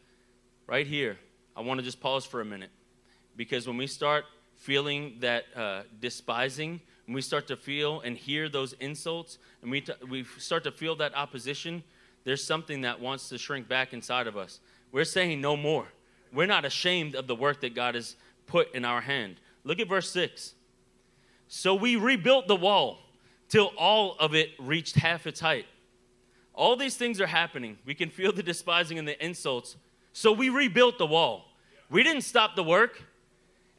[0.67, 1.17] right here,
[1.55, 2.71] I want to just pause for a minute.
[3.35, 4.25] Because when we start
[4.55, 9.81] feeling that uh, despising, when we start to feel and hear those insults, and we,
[9.81, 11.83] t- we start to feel that opposition,
[12.25, 14.59] there's something that wants to shrink back inside of us.
[14.91, 15.87] We're saying no more.
[16.33, 18.15] We're not ashamed of the work that God has
[18.45, 19.37] put in our hand.
[19.63, 20.53] Look at verse 6.
[21.47, 22.99] So we rebuilt the wall
[23.49, 25.65] till all of it reached half its height.
[26.53, 27.77] All these things are happening.
[27.85, 29.75] We can feel the despising and the insults.
[30.13, 31.45] So we rebuilt the wall.
[31.89, 33.03] We didn't stop the work.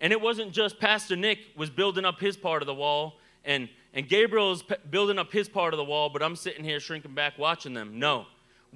[0.01, 3.15] And it wasn't just Pastor Nik was building up his part of the wall
[3.45, 7.15] and, and Gabriel's building up his part of the wall, but I'm sitting here shrinking
[7.15, 7.99] back watching them.
[7.99, 8.27] No,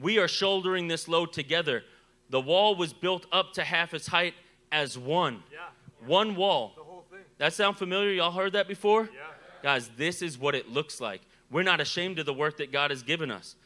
[0.01, 1.85] we are shouldering this load together.
[2.31, 4.35] The wall was built up to half its height
[4.73, 5.43] as one.
[5.53, 5.59] Yeah.
[6.07, 6.73] One wall.
[6.77, 7.21] The whole thing.
[7.39, 8.11] That sound familiar?
[8.11, 9.09] Y'all heard that before?
[9.15, 9.21] Yeah.
[9.65, 11.23] Guys, this is what it looks like.
[11.51, 13.57] We're not ashamed of the work that God has given us.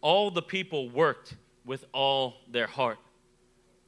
[0.00, 1.34] All the people worked
[1.64, 2.98] with all their heart.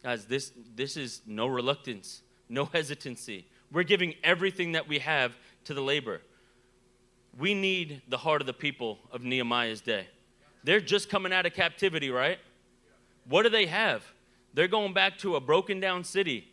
[0.02, 3.46] Guys, this, this is no reluctance, no hesitancy.
[3.70, 6.22] We're giving everything that we have to the labor.
[7.38, 10.08] We need the heart of the people of Nehemiah's day.
[10.64, 12.40] They're just coming out of captivity, right?
[13.28, 14.02] What do they have?
[14.54, 16.48] They're going back to a broken down city.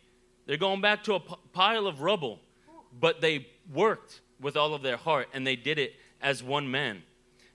[0.46, 2.38] They're going back to a p- pile of rubble.
[3.00, 7.02] But they worked with all of their heart and they did it as one man.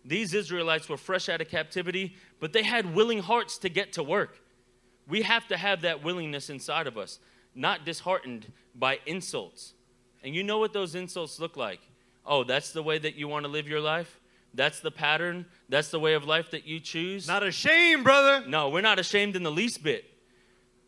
[0.05, 4.03] These Israelites were fresh out of captivity, but they had willing hearts to get to
[4.03, 4.39] work.
[5.07, 7.19] We have to have that willingness inside of us,
[7.55, 9.73] not disheartened by insults.
[10.23, 11.79] And you know what those insults look like.
[12.25, 14.19] Oh, that's the way that you want to live your life?
[14.53, 15.45] That's the pattern?
[15.67, 17.27] That's the way of life that you choose?
[17.27, 18.45] Not ashamed, brother.
[18.47, 20.05] No, we're not ashamed in the least bit.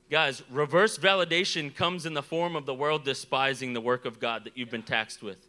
[0.10, 4.44] Guys, reverse validation comes in the form of the world despising the work of God
[4.44, 5.48] that you've been taxed with.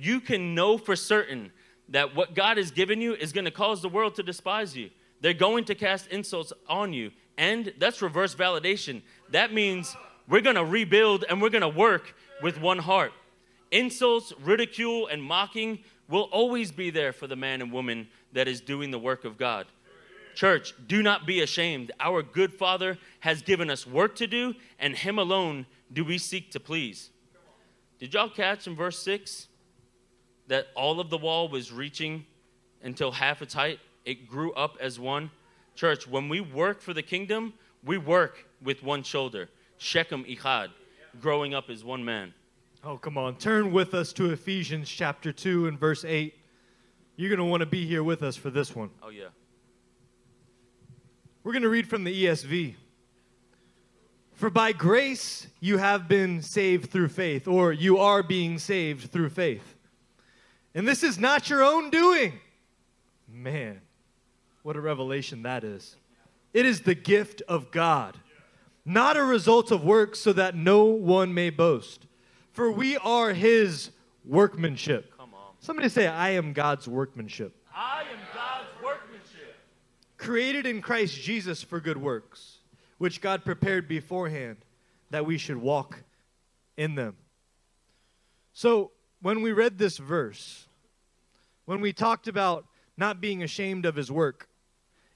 [0.00, 1.52] You can know for certain
[1.90, 4.88] that what God has given you is going to cause the world to despise you.
[5.20, 7.10] They're going to cast insults on you.
[7.36, 9.02] And that's reverse validation.
[9.30, 9.94] That means
[10.26, 13.12] we're going to rebuild and we're going to work with one heart.
[13.70, 18.62] Insults, ridicule, and mocking will always be there for the man and woman that is
[18.62, 19.66] doing the work of God.
[20.34, 21.92] Church, do not be ashamed.
[22.00, 26.50] Our good Father has given us work to do, and Him alone do we seek
[26.52, 27.10] to please.
[27.98, 29.48] Did y'all catch in verse 6
[30.50, 32.26] that all of the wall was reaching
[32.82, 33.78] until half its height?
[34.04, 35.30] It grew up as one.
[35.76, 39.48] Church, when we work for the kingdom, we work with one shoulder.
[39.78, 40.70] Shechem Echad,
[41.20, 42.34] growing up as one man.
[42.82, 43.36] Oh, come on.
[43.36, 46.34] Turn with us to Ephesians chapter 2 and verse 8.
[47.14, 48.90] You're going to want to be here with us for this one.
[49.04, 49.26] Oh, yeah.
[51.44, 52.74] We're going to read from the ESV.
[54.32, 59.28] For by grace you have been saved through faith, or you are being saved through
[59.28, 59.76] faith.
[60.74, 62.38] And this is not your own doing.
[63.28, 63.80] Man,
[64.62, 65.96] what a revelation that is.
[66.52, 68.18] It is the gift of God,
[68.84, 72.06] not a result of works, so that no one may boast.
[72.52, 73.90] For we are his
[74.24, 75.16] workmanship.
[75.16, 75.54] Come on.
[75.60, 77.54] Somebody say, I am God's workmanship.
[77.74, 79.56] I am God's workmanship.
[80.18, 82.58] Created in Christ Jesus for good works,
[82.98, 84.56] which God prepared beforehand
[85.10, 86.02] that we should walk
[86.76, 87.16] in them.
[88.52, 88.90] So,
[89.22, 90.66] when we read this verse,
[91.64, 92.66] when we talked about
[92.96, 94.48] not being ashamed of his work,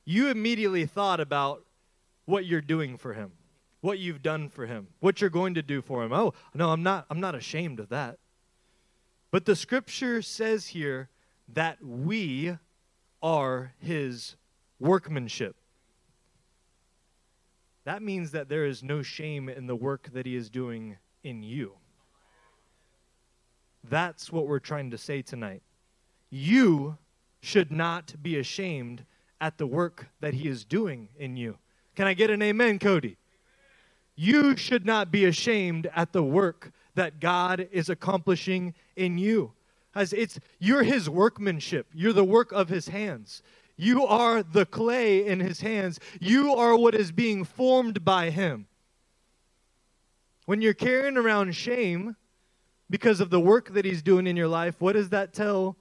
[0.05, 1.65] you immediately thought about
[2.25, 3.33] what you're doing for him
[3.85, 6.11] what you've done for him, what you're going to do for him.
[6.11, 8.19] Oh, no, I'm not I'm not ashamed of that.
[9.31, 11.11] But the scripture says here
[11.53, 12.57] that we
[13.23, 14.37] are his
[14.81, 15.55] workmanship.
[17.85, 21.43] That means that there is no shame in the work that he is doing in
[21.43, 21.75] you.
[23.89, 25.63] That's what we're trying to say tonight.
[26.31, 26.99] You
[27.41, 29.05] should not be ashamed
[29.41, 31.59] at the work that he is doing in you.
[31.95, 33.19] Can I get an amen, Cody?
[34.17, 39.53] You should not be ashamed at the work that God is accomplishing in you.
[39.95, 41.89] As it's you're his workmanship.
[41.93, 43.43] You're the work of his hands.
[43.77, 46.01] You are the clay in his hands.
[46.21, 48.67] You are what is being formed by him.
[50.47, 52.17] When you're carrying around shame
[52.95, 55.77] because of the work that he's doing in your life, what does that tell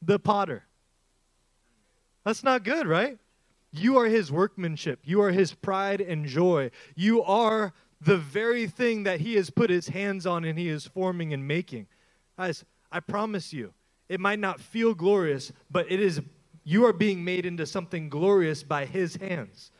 [0.00, 0.62] the potter?
[2.24, 3.18] That's not good, right?
[3.72, 5.00] You are his workmanship.
[5.02, 6.70] You are his pride and joy.
[6.94, 10.86] You are the very thing that he has put his hands on and he is
[10.86, 11.88] forming and making.
[12.38, 13.74] Guys, I promise you,
[14.08, 16.20] it might not feel glorious, but it is
[16.62, 19.72] you are being made into something glorious by his hands.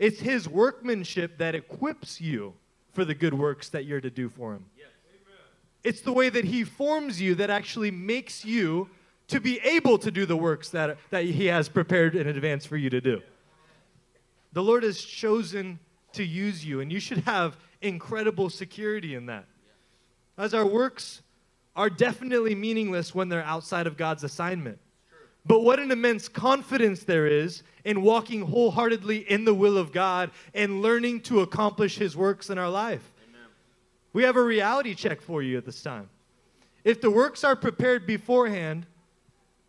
[0.00, 2.54] It's his workmanship that equips you
[2.92, 4.64] for the good works that you're to do for him.
[5.84, 8.90] It's the way that he forms you that actually makes you
[9.28, 12.76] to be able to do the works that, that He has prepared in advance for
[12.76, 13.20] you to do.
[14.52, 15.78] The Lord has chosen
[16.12, 19.44] to use you, and you should have incredible security in that.
[20.36, 21.22] As our works
[21.76, 24.78] are definitely meaningless when they're outside of God's assignment.
[25.46, 30.30] But what an immense confidence there is in walking wholeheartedly in the will of God
[30.54, 33.12] and learning to accomplish His works in our life.
[34.12, 36.08] We have a reality check for you at this time.
[36.84, 38.86] If the works are prepared beforehand,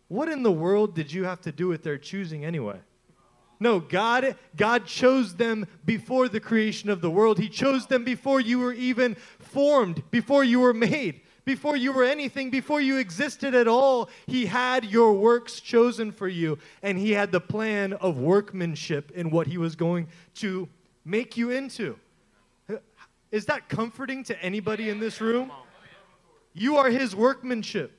[0.08, 2.78] what in the world did you have to do with their choosing anyway?
[3.62, 7.38] No, God, God chose them before the creation of the world.
[7.38, 12.04] He chose them before you were even formed, before you were made, before you were
[12.04, 14.08] anything, before you existed at all.
[14.26, 19.30] He had your works chosen for you, and He had the plan of workmanship in
[19.30, 20.66] what He was going to
[21.04, 21.98] make you into.
[23.30, 25.52] Is that comforting to anybody in this room?
[26.52, 27.92] You are His workmanship,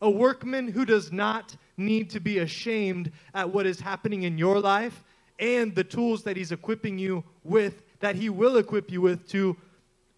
[0.00, 4.60] a workman who does not need to be ashamed at what is happening in your
[4.60, 5.04] life
[5.38, 9.56] and the tools that He's equipping you with, that He will equip you with to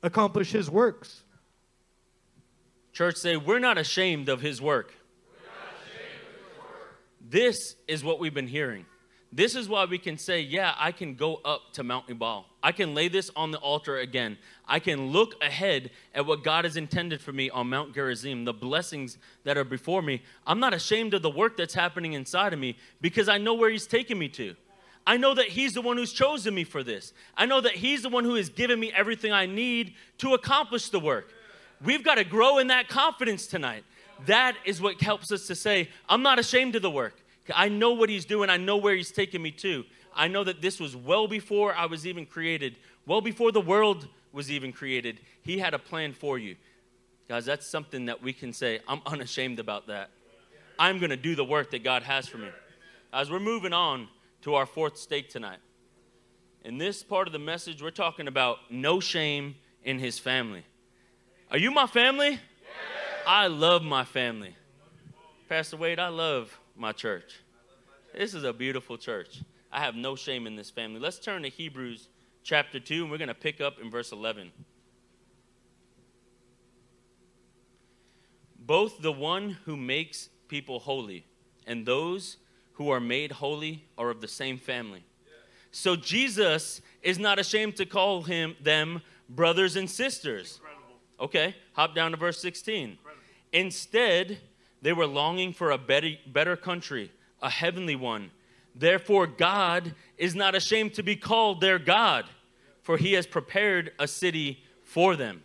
[0.02, 1.24] accomplish His works.
[2.92, 4.92] Church, say, we're not ashamed of His work.
[7.20, 8.84] This is what we've been hearing.
[9.32, 12.46] This is why we can say, yeah, I can go up to Mount Ebal.
[12.64, 14.36] I can lay this on the altar again.
[14.66, 18.52] I can look ahead at what God has intended for me on Mount Gerizim, the
[18.52, 20.22] blessings that are before me.
[20.48, 23.70] I'm not ashamed of the work that's happening inside of me because I know where
[23.70, 24.56] He's taking me to.
[25.06, 27.12] I know that He's the one who's chosen me for this.
[27.36, 30.88] I know that He's the one who has given me everything I need to accomplish
[30.88, 31.32] the work.
[31.82, 33.84] We've got to grow in that confidence tonight.
[34.26, 37.14] That is what helps us to say, I'm not ashamed of the work.
[37.54, 38.50] I know what he's doing.
[38.50, 39.84] I know where he's taking me to.
[40.14, 42.76] I know that this was well before I was even created,
[43.06, 45.20] well before the world was even created.
[45.42, 46.56] He had a plan for you.
[47.28, 50.10] Guys, that's something that we can say, I'm unashamed about that.
[50.78, 52.48] I'm going to do the work that God has for me.
[53.12, 54.08] As we're moving on
[54.42, 55.58] to our fourth stake tonight,
[56.64, 60.64] in this part of the message, we're talking about no shame in his family.
[61.50, 62.38] Are you my family?
[63.26, 64.54] I love my family.
[65.48, 67.40] Pastor Wade, I love my church.
[68.16, 69.42] This is a beautiful church.
[69.72, 71.00] I have no shame in this family.
[71.00, 72.08] Let's turn to Hebrews
[72.42, 74.50] chapter 2, and we're going to pick up in verse 11.
[78.58, 81.24] Both the one who makes people holy
[81.66, 82.36] and those
[82.74, 85.04] who are made holy are of the same family.
[85.70, 90.60] So Jesus is not ashamed to call him them brothers and sisters.
[91.20, 92.74] Okay, hop down to verse 16.
[92.74, 93.22] Incredible.
[93.52, 94.38] Instead,
[94.82, 97.10] they were longing for a better, better country,
[97.42, 98.30] a heavenly one.
[98.74, 102.24] Therefore, God is not ashamed to be called their God,
[102.82, 105.42] for he has prepared a city for them.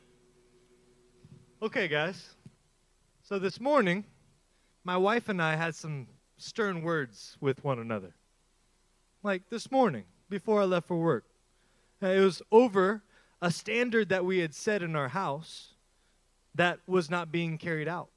[1.61, 2.29] Okay, guys.
[3.23, 4.05] So this morning,
[4.83, 6.07] my wife and I had some
[6.37, 8.13] stern words with one another.
[9.23, 11.25] Like this morning, before I left for work.
[12.01, 13.03] Uh, it was over
[13.41, 15.73] a standard that we had set in our house
[16.53, 18.09] that was not being carried out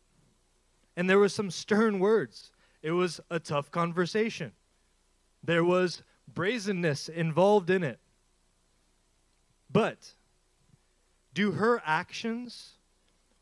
[0.99, 2.51] and there was some stern words.
[2.82, 4.51] It was a tough conversation.
[5.44, 8.01] There was brazenness involved in it.
[9.70, 10.14] But
[11.34, 12.72] do her actions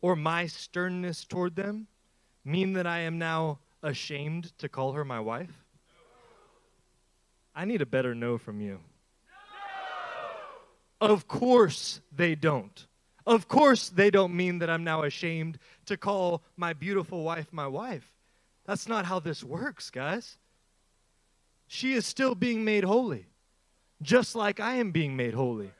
[0.03, 1.87] or my sternness toward them
[2.45, 5.65] mean that I am now ashamed to call her my wife?
[7.55, 8.81] I need a better no from you.
[11.01, 11.15] No!
[11.15, 12.87] Of course they don't.
[13.27, 17.67] Of course, they don't mean that I'm now ashamed to call my beautiful wife my
[17.67, 18.13] wife.
[18.65, 20.39] That's not how this works, guys.
[21.69, 23.27] She is still being made holy,
[24.03, 25.71] just like I am being made holy.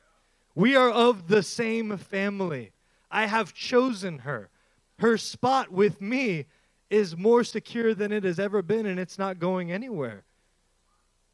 [0.55, 2.71] We are of the same family.
[3.11, 4.49] I have chosen her.
[4.99, 6.45] Her spot with me
[6.89, 10.23] is more secure than it has ever been, and it's not going anywhere.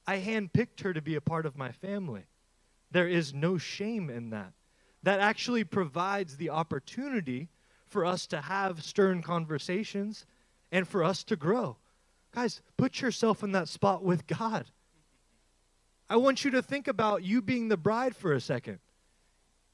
[0.05, 2.23] I handpicked her to be a part of my family.
[2.91, 4.53] There is no shame in that
[5.03, 7.49] that actually provides the opportunity
[7.93, 10.25] for us to have stern conversations
[10.71, 11.77] and for us to grow.
[12.33, 14.65] Guys, put yourself in that spot with God.
[16.09, 18.79] I want you to think about you being the bride for a second.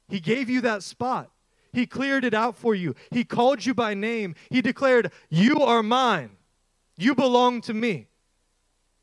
[0.10, 1.32] He gave you that spot.
[1.72, 2.94] He cleared it out for you.
[3.10, 4.36] He called you by name.
[4.50, 6.32] He declared, You are mine.
[6.98, 8.08] You belong to me.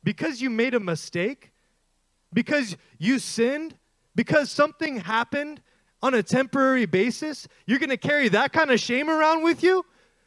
[0.04, 1.52] Because you made a mistake,
[2.34, 3.76] because you sinned,
[4.14, 5.62] because something happened
[6.06, 9.84] on a temporary basis, you're going to carry that kind of shame around with you?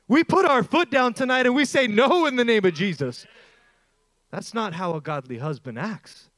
[0.09, 3.25] We put our foot down tonight and we say no in the name of Jesus.
[4.29, 6.29] That's not how a godly husband acts.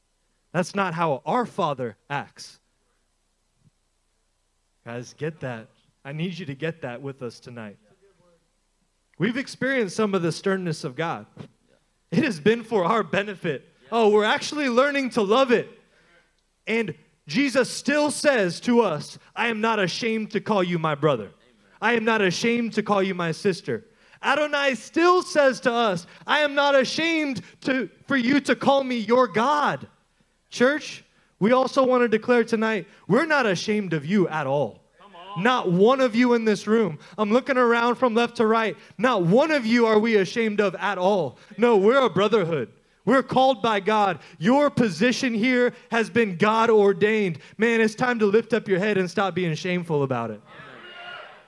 [0.52, 2.60] That's not how our father acts.
[4.84, 5.68] Guys, get that.
[6.04, 7.78] I need you to get that with us tonight.
[9.18, 11.26] We've experienced some of the sternness of God.
[12.10, 13.68] It has been for our benefit.
[13.90, 15.68] Oh, we're actually learning to love it.
[16.66, 16.94] And
[17.26, 21.30] Jesus still says to us, I am not ashamed to call you my brother.
[21.80, 23.86] I am not ashamed to call you my sister.
[24.22, 28.98] Adonai still says to us, I am not ashamed to, for you to call me
[28.98, 29.86] your God.
[30.48, 31.04] Church,
[31.40, 34.80] we also want to declare tonight, we're not ashamed of you at all.
[35.38, 36.98] Not one of you in this room.
[37.16, 38.76] I'm looking around from left to right.
[38.98, 41.38] Not one of you are we ashamed of at all.
[41.56, 42.70] No, we're a brotherhood.
[43.04, 44.20] We're called by God.
[44.38, 47.38] Your position here has been God ordained.
[47.58, 50.40] Man, it's time to lift up your head and stop being shameful about it.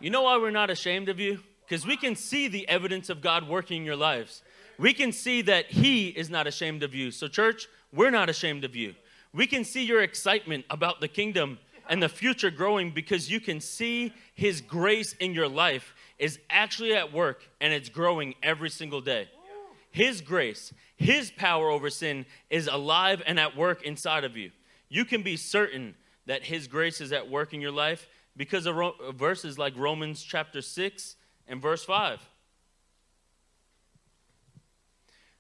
[0.01, 1.41] You know why we're not ashamed of you?
[1.67, 4.43] Because we can see the evidence of God working in your lives.
[4.79, 7.11] We can see that He is not ashamed of you.
[7.11, 8.95] So, church, we're not ashamed of you.
[9.33, 13.61] We can see your excitement about the kingdom and the future growing because you can
[13.61, 19.01] see His grace in your life is actually at work and it's growing every single
[19.01, 19.29] day.
[19.95, 24.51] His grace, His power over sin is alive and at work inside of you.
[24.89, 25.95] You can be certain
[26.27, 28.77] that His grace is at work in your life because of
[29.15, 31.15] verses like Romans chapter 6
[31.47, 32.29] and verse 5.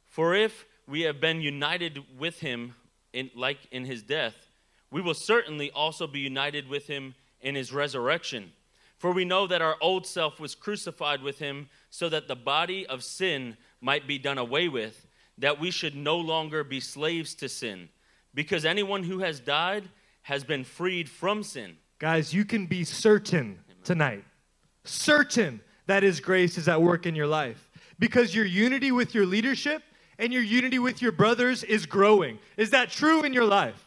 [0.07, 2.77] For if we have been united with him
[3.13, 4.37] in, like in his death,
[4.89, 8.53] we will certainly also be united with him in his resurrection.
[8.99, 12.87] For we know that our old self was crucified with him so that the body
[12.87, 15.07] of sin might be done away with,
[15.39, 17.89] that we should no longer be slaves to sin.
[18.33, 19.89] Because anyone who has died
[20.23, 21.77] has been freed from sin.
[21.99, 24.25] Guys, you can be certain tonight,
[24.85, 29.27] certain that His grace is at work in your life because your unity with your
[29.27, 29.83] leadership
[30.19, 32.39] and your unity with your brothers is growing.
[32.57, 33.84] Is that true in your life?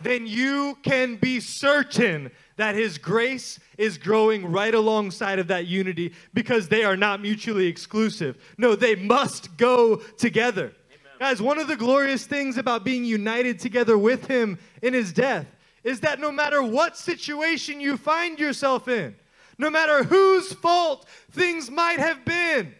[0.00, 6.12] Then you can be certain that His grace is growing right alongside of that unity
[6.32, 8.36] because they are not mutually exclusive.
[8.58, 10.72] No, they must go together.
[11.18, 15.46] Guys, one of the glorious things about being united together with Him in His death
[15.82, 19.14] is that no matter what situation you find yourself in,
[19.58, 22.74] no matter whose fault things might have been,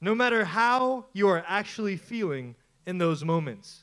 [0.00, 3.79] no matter how you are actually feeling in those moments,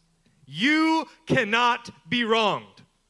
[0.48, 2.66] you cannot be wronged.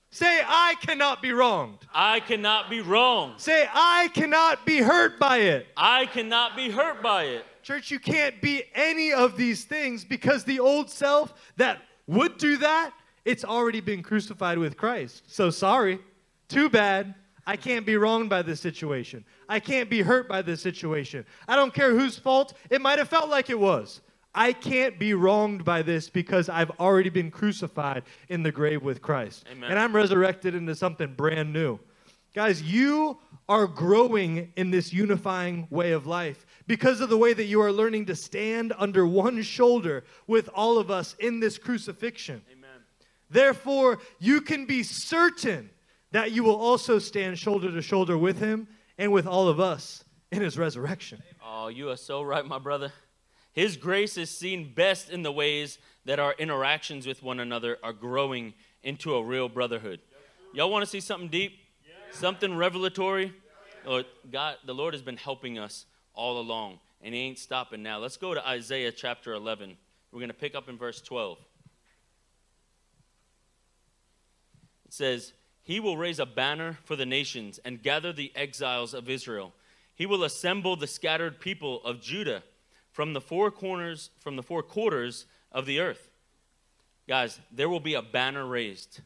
[0.10, 1.86] Say, I cannot be wronged.
[1.94, 3.36] I cannot be wrong.
[3.38, 5.68] Say, I cannot be hurt by it.
[5.78, 7.46] I cannot be hurt by it.
[7.62, 12.58] Church, you can't be any of these things because the old self that would do
[12.58, 12.94] that,
[13.26, 15.24] it's already been crucified with Christ.
[15.28, 16.00] So sorry.
[16.48, 17.14] Too bad.
[17.46, 19.24] I can't be wronged by this situation.
[19.48, 21.26] I can't be hurt by this situation.
[21.48, 24.02] I don't care whose fault it might have felt like it was.
[24.38, 29.02] I can't be wronged by this because I've already been crucified in the grave with
[29.02, 29.48] Christ.
[29.52, 29.72] Amen.
[29.72, 31.80] And I'm resurrected into something brand new.
[32.36, 33.18] Guys, you
[33.50, 37.72] are growing in this unifying way of life because of the way that you are
[37.72, 42.44] learning to stand under one shoulder with all of us in this crucifixion.
[42.52, 42.70] Amen.
[43.32, 45.72] Therefore, you can be certain
[46.12, 48.68] that you will also stand shoulder to shoulder with him
[49.00, 51.24] and with all of us in his resurrection.
[51.44, 52.94] Oh, you are so right, my brother.
[53.58, 57.92] His grace is seen best in the ways that our interactions with one another are
[57.92, 58.54] growing
[58.84, 60.00] into a real brotherhood.
[60.54, 61.58] Y'all want to see something deep?
[62.12, 63.34] Something revelatory?
[63.84, 67.98] Lord, God, the Lord has been helping us all along, and He ain't stopping now.
[67.98, 69.76] Let's go to Isaiah chapter 11.
[70.12, 71.40] We're going to pick up in verse 12.
[74.86, 75.34] It says,
[75.64, 79.52] He will raise a banner for the nations and gather the exiles of Israel.
[79.96, 82.44] He will assemble the scattered people of Judah
[82.98, 86.10] from the four corners, from the four quarters of the earth.
[87.08, 89.02] Guys, there will be a banner raised.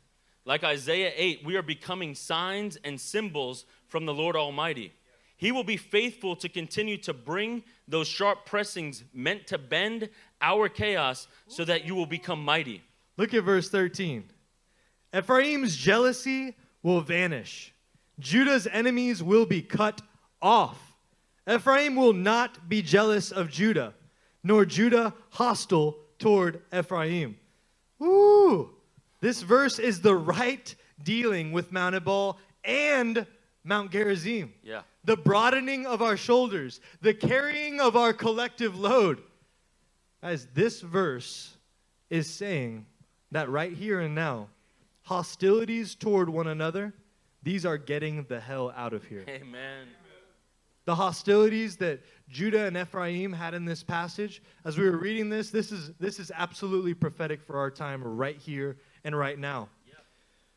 [0.45, 4.93] Like Isaiah 8, we are becoming signs and symbols from the Lord Almighty.
[5.35, 10.07] He will be faithful to continue to bring those sharp pressings meant to bend
[10.41, 12.81] our chaos so that you will become mighty.
[13.17, 14.23] Look at verse 13.
[15.13, 17.73] Ephraim's jealousy will vanish,
[18.21, 20.01] Judah's enemies will be cut
[20.41, 20.90] off.
[21.49, 23.93] Ephraim will not be jealous of Judah,
[24.43, 27.37] nor Judah hostile toward Ephraim.
[28.01, 28.69] Ooh,
[29.19, 30.73] this verse is the right
[31.03, 33.25] dealing with Mount Ebal and
[33.63, 34.53] Mount Gerizim.
[34.63, 34.81] Yeah.
[35.03, 39.21] The broadening of our shoulders, the carrying of our collective load.
[40.21, 41.57] As this verse
[42.11, 42.85] is saying
[43.31, 44.49] that right here and now,
[45.03, 46.93] hostilities toward one another,
[47.41, 49.23] these are getting the hell out of here.
[49.27, 49.87] Amen.
[50.91, 55.49] The hostilities that Judah and Ephraim had in this passage, as we were reading this,
[55.49, 58.75] this is, this is absolutely prophetic for our time right here
[59.05, 59.69] and right now.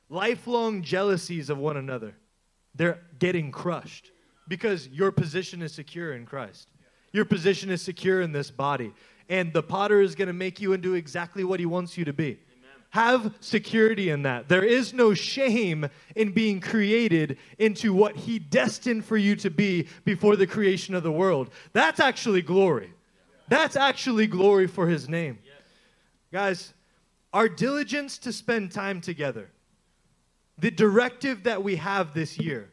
[0.08, 2.16] Lifelong jealousies of one another,
[2.74, 4.10] they're getting crushed
[4.48, 6.66] because your position is secure in Christ.
[7.12, 8.92] Your position is secure in this body.
[9.28, 12.12] And the potter is going to make you into exactly what he wants you to
[12.12, 12.40] be.
[12.94, 14.48] Have security in that.
[14.48, 19.88] There is no shame in being created into what He destined for you to be
[20.04, 21.50] before the creation of the world.
[21.72, 22.92] That's actually glory.
[23.48, 25.40] That's actually glory for His name.
[26.30, 26.72] Guys,
[27.32, 29.50] our diligence to spend time together,
[30.56, 32.70] the directive that we have this year,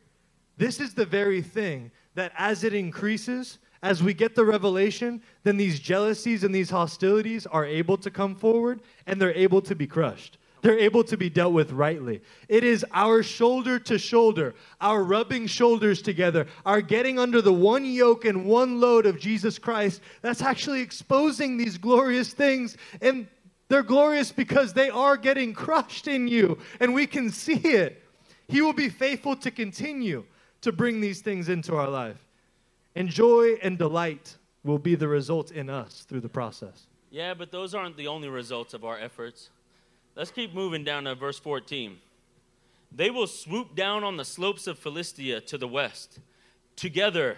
[0.61, 5.57] This is the very thing that as it increases, as we get the revelation, then
[5.57, 9.87] these jealousies and these hostilities are able to come forward and they're able to be
[9.87, 10.37] crushed.
[10.61, 12.21] They're able to be dealt with rightly.
[12.47, 17.83] It is our shoulder to shoulder, our rubbing shoulders together, our getting under the one
[17.83, 22.77] yoke and one load of Jesus Christ that's actually exposing these glorious things.
[23.01, 23.27] And
[23.69, 28.03] they're glorious because they are getting crushed in you, and we can see it.
[28.47, 30.25] He will be faithful to continue
[30.59, 32.17] to bring these things into our life.
[32.95, 36.87] And joy and delight will be the result in us through the process.
[37.09, 39.49] Yeah, but those aren't the only results of our efforts.
[40.15, 41.97] Let's keep moving down to verse 14.
[42.91, 46.19] They will swoop down on the slopes of Philistia to the west.
[46.75, 47.37] Together,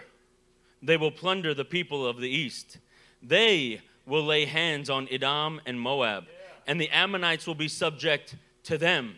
[0.82, 2.78] they will plunder the people of the east.
[3.22, 6.24] They will lay hands on Edom and Moab,
[6.66, 9.16] and the Ammonites will be subject to them.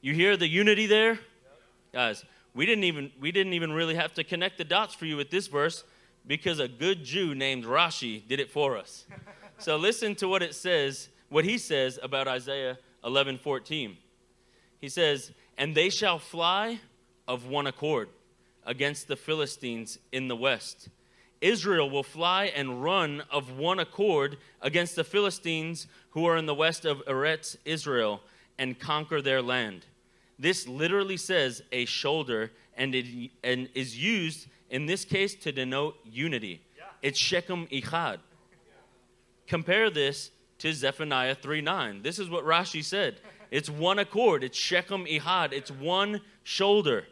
[0.00, 1.20] You hear the unity there?
[1.92, 2.24] Guys,
[2.56, 5.30] we didn't even we didn't even really have to connect the dots for you with
[5.30, 5.84] this verse
[6.26, 9.04] because a good Jew named Rashi did it for us.
[9.58, 13.98] so listen to what it says, what he says about Isaiah 11:14.
[14.80, 16.80] He says, "And they shall fly
[17.28, 18.08] of one accord
[18.64, 20.88] against the Philistines in the west.
[21.42, 26.54] Israel will fly and run of one accord against the Philistines who are in the
[26.54, 28.22] west of Eretz Israel
[28.58, 29.84] and conquer their land."
[30.38, 35.96] This literally says a shoulder and it and is used in this case to denote
[36.04, 36.62] unity.
[37.02, 38.18] It's Shechem Echad.
[39.46, 42.02] Compare this to Zephaniah 3 9.
[42.02, 43.20] This is what Rashi said.
[43.50, 47.06] It's one accord, it's Shechem Echad, it's one shoulder.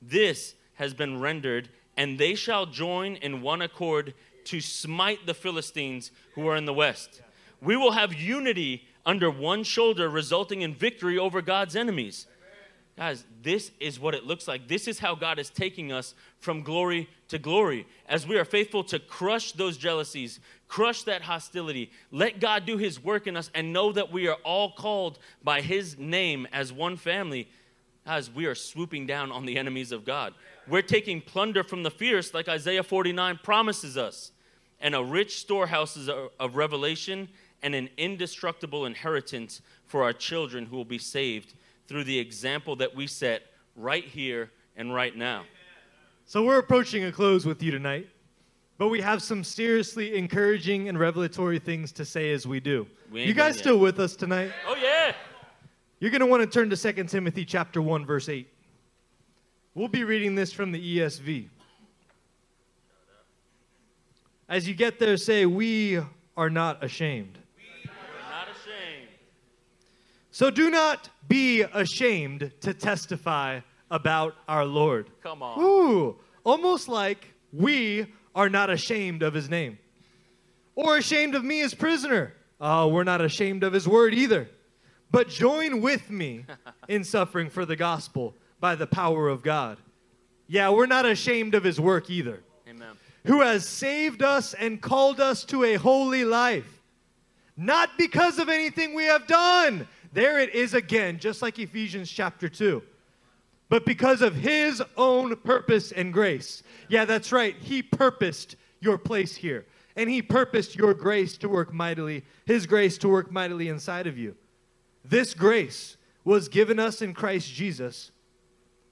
[0.00, 4.14] This has been rendered, and they shall join in one accord
[4.44, 7.20] to smite the Philistines who are in the west.
[7.60, 12.26] We will have unity under one shoulder, resulting in victory over God's enemies.
[12.96, 14.68] Guys, this is what it looks like.
[14.68, 17.86] This is how God is taking us from glory to glory.
[18.08, 23.02] As we are faithful to crush those jealousies, crush that hostility, let God do His
[23.02, 26.96] work in us, and know that we are all called by His name as one
[26.96, 27.48] family.
[28.06, 30.32] Guys, we are swooping down on the enemies of God.
[30.66, 34.32] We're taking plunder from the fierce, like Isaiah 49 promises us,
[34.80, 37.28] and a rich storehouses of revelation
[37.62, 41.52] and an indestructible inheritance for our children who will be saved
[41.86, 43.42] through the example that we set
[43.74, 45.44] right here and right now.
[46.24, 48.08] So we're approaching a close with you tonight,
[48.78, 52.86] but we have some seriously encouraging and revelatory things to say as we do.
[53.10, 54.50] We you guys still with us tonight?
[54.66, 55.12] Oh, yeah.
[56.00, 58.48] You're going to want to turn to 2 Timothy chapter 1 verse 8.
[59.74, 61.48] We'll be reading this from the ESV.
[64.48, 66.00] As you get there say we
[66.36, 67.38] are not ashamed.
[70.40, 70.50] We're not ashamed.
[70.50, 73.60] So do not be ashamed to testify
[73.90, 75.10] about our Lord.
[75.22, 75.62] Come on.
[75.62, 79.78] Ooh, almost like we are not ashamed of his name.
[80.74, 82.34] Or ashamed of me as prisoner.
[82.60, 84.48] Oh, we're not ashamed of his word either.
[85.10, 86.44] But join with me
[86.88, 89.78] in suffering for the gospel by the power of God.
[90.48, 92.42] Yeah, we're not ashamed of his work either.
[92.68, 92.96] Amen.
[93.24, 96.82] Who has saved us and called us to a holy life.
[97.56, 99.88] Not because of anything we have done.
[100.16, 102.82] There it is again, just like Ephesians chapter 2
[103.68, 106.62] but because of his own purpose and grace.
[106.88, 107.56] Yeah, that's right.
[107.58, 112.96] He purposed your place here, and he purposed your grace to work mightily, his grace
[112.98, 114.36] to work mightily inside of you.
[115.04, 118.12] This grace was given us in Christ Jesus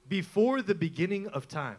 [0.08, 1.76] before the beginning of time.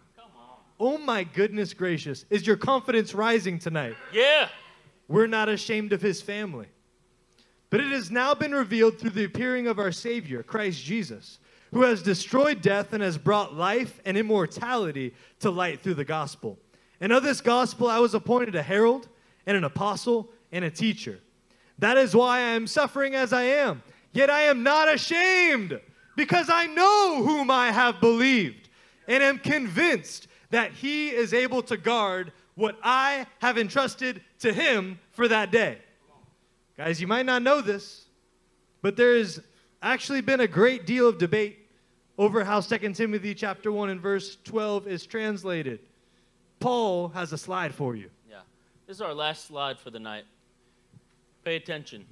[0.79, 2.25] Oh my goodness gracious.
[2.29, 3.95] Is your confidence rising tonight?
[4.11, 4.49] Yeah.
[5.07, 6.67] We're not ashamed of his family.
[7.69, 11.39] But it has now been revealed through the appearing of our Savior, Christ Jesus,
[11.73, 16.57] who has destroyed death and has brought life and immortality to light through the gospel.
[17.01, 19.09] And of this gospel I was appointed a herald
[19.45, 21.19] and an apostle and a teacher.
[21.79, 23.83] That is why I am suffering as I am.
[24.13, 25.79] Yet I am not ashamed,
[26.15, 28.69] because I know whom I have believed,
[29.09, 34.99] and am convinced that he is able to guard what I have entrusted to him
[35.11, 35.79] for that day.
[36.77, 38.05] Guys, you might not know this,
[38.81, 39.39] but there has
[39.81, 41.69] actually been a great deal of debate
[42.17, 45.79] over how 2 Timothy chapter 1 and verse 12 is translated.
[46.59, 48.09] Paul has a slide for you.
[48.29, 48.39] Yeah.
[48.87, 50.25] This is our last slide for the night.
[51.43, 52.05] Pay attention.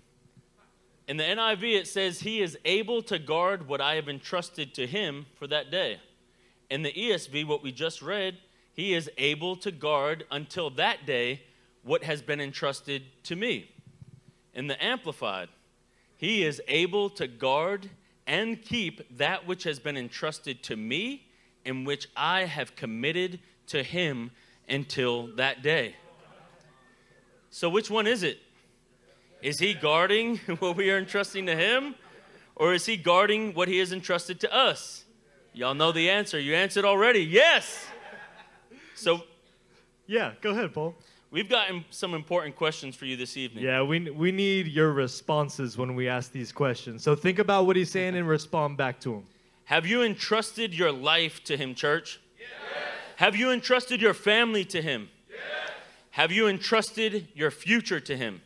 [1.07, 4.87] In the NIV, it says, He is able to guard what I have entrusted to
[4.87, 5.99] him for that day.
[6.69, 8.37] In the ESV, what we just read,
[8.73, 11.41] He is able to guard until that day
[11.83, 13.72] what has been entrusted to me.
[14.53, 15.49] In the Amplified,
[16.17, 17.89] He is able to guard
[18.25, 21.25] and keep that which has been entrusted to me
[21.65, 24.31] in which I have committed to him
[24.69, 25.95] until that day.
[27.49, 28.39] So, which one is it?
[29.41, 31.95] Is he guarding what we are entrusting to him?
[32.55, 35.05] Or is he guarding what he has entrusted to us?
[35.53, 36.39] Y'all know the answer.
[36.39, 37.21] You answered already.
[37.21, 37.85] Yes.
[38.95, 39.23] So,
[40.07, 40.95] Yeah, go ahead, Paul.
[41.33, 43.65] We've got im- some important questions for you this evening.
[43.65, 47.03] Yeah, we, we need your responses when we ask these questions.
[47.03, 49.23] So think about what he's saying and respond back to him.
[49.65, 52.21] Have you entrusted your life to him, church?
[53.17, 55.09] Have you entrusted your family to him?
[56.11, 58.41] Have you entrusted your future to him?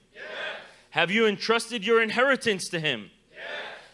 [0.91, 3.11] Have you entrusted your inheritance to him?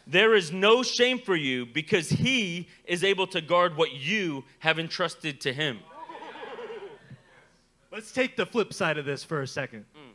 [0.06, 4.78] There is no shame for you because he is able to guard what you have
[4.78, 5.80] entrusted to him.
[7.94, 9.86] Let's take the flip side of this for a second.
[9.96, 10.14] Mm.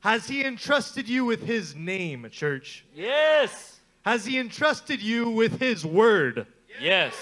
[0.00, 2.86] Has he entrusted you with his name, church?
[2.94, 3.80] Yes.
[4.06, 6.46] Has he entrusted you with his word?
[6.80, 7.14] Yes.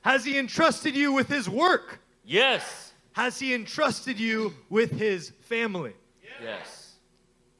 [0.00, 2.00] Has he entrusted you with his work?
[2.24, 2.92] Yes.
[3.12, 5.94] Has he entrusted you with his family?
[6.42, 6.96] Yes.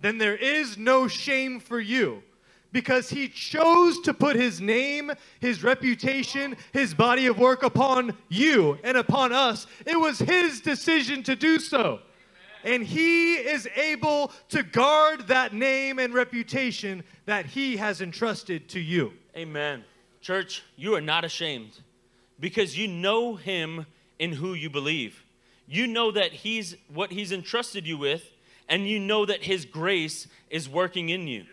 [0.00, 2.24] Then there is no shame for you
[2.74, 8.76] because he chose to put his name, his reputation, his body of work upon you
[8.82, 9.68] and upon us.
[9.86, 12.00] It was his decision to do so.
[12.64, 18.80] And he is able to guard that name and reputation that he has entrusted to
[18.80, 19.12] you.
[19.36, 19.84] Amen.
[20.20, 21.78] Church, you are not ashamed
[22.40, 23.86] because you know him
[24.18, 25.22] in who you believe.
[25.68, 28.32] You know that he's what he's entrusted you with,
[28.68, 31.44] and you know that his grace is working in you.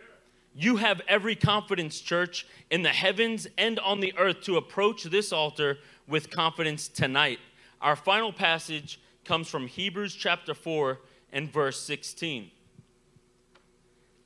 [0.54, 5.32] You have every confidence, church, in the heavens and on the earth to approach this
[5.32, 5.78] altar
[6.08, 7.40] with confidence tonight.
[7.82, 11.00] Our final passage comes from Hebrews chapter 4
[11.32, 12.52] and verse 16.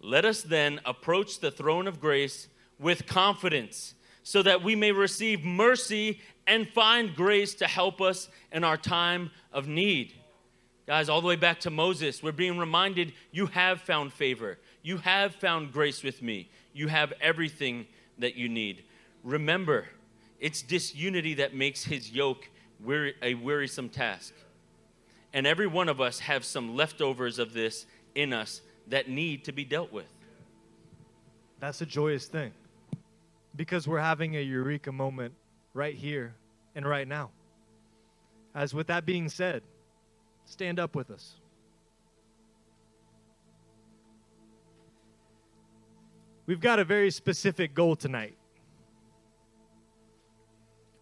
[0.02, 2.48] Let us then approach the throne of grace
[2.80, 8.64] with confidence so that we may receive mercy and find grace to help us in
[8.64, 10.14] our time of need.
[10.88, 14.60] Guys, all the way back to Moses, we're being reminded you have found favor.
[14.86, 16.48] You have found grace with me.
[16.72, 17.88] You have everything
[18.20, 18.84] that you need.
[19.24, 19.88] Remember,
[20.40, 22.48] it's disunity that makes his yoke
[22.80, 24.36] weary, a wearisome task.
[25.34, 29.52] And every one of us have some leftovers of this in us that need to
[29.52, 30.06] be dealt with.
[31.60, 32.52] That's a joyous thing
[33.56, 35.34] because we're having a eureka moment
[35.74, 36.36] right here
[36.76, 37.32] and right now.
[38.54, 39.64] As with that being said,
[40.46, 41.38] stand up with us.
[46.48, 48.38] We've got a very specific goal tonight.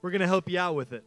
[0.01, 1.03] We're going to help you out with it.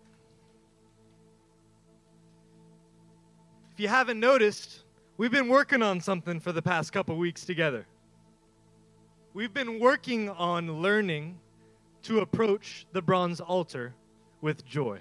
[3.72, 4.84] If you haven't noticed,
[5.16, 7.86] we've been working on something for the past couple weeks together.
[9.34, 11.38] We've been working on learning
[12.04, 13.94] to approach the bronze altar
[14.40, 14.98] with joy.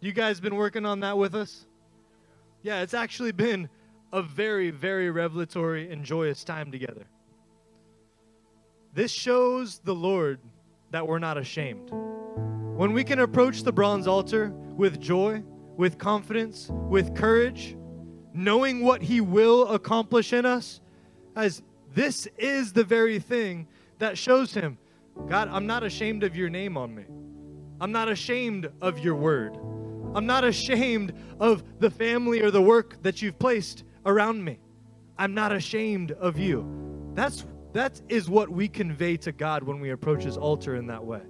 [0.00, 1.66] You guys been working on that with us?
[2.62, 3.68] Yeah, it's actually been
[4.12, 7.04] a very, very revelatory and joyous time together.
[8.98, 10.40] This shows the Lord
[10.90, 11.88] that we're not ashamed.
[12.74, 15.44] When we can approach the bronze altar with joy,
[15.76, 17.76] with confidence, with courage,
[18.34, 20.80] knowing what He will accomplish in us,
[21.36, 21.62] as
[21.94, 23.68] this is the very thing
[24.00, 24.78] that shows Him,
[25.28, 27.04] God, I'm not ashamed of your name on me.
[27.80, 29.56] I'm not ashamed of your word.
[30.16, 34.58] I'm not ashamed of the family or the work that you've placed around me.
[35.16, 36.66] I'm not ashamed of you.
[37.14, 37.46] That's
[37.78, 41.22] that is what we convey to God when we approach his altar in that way.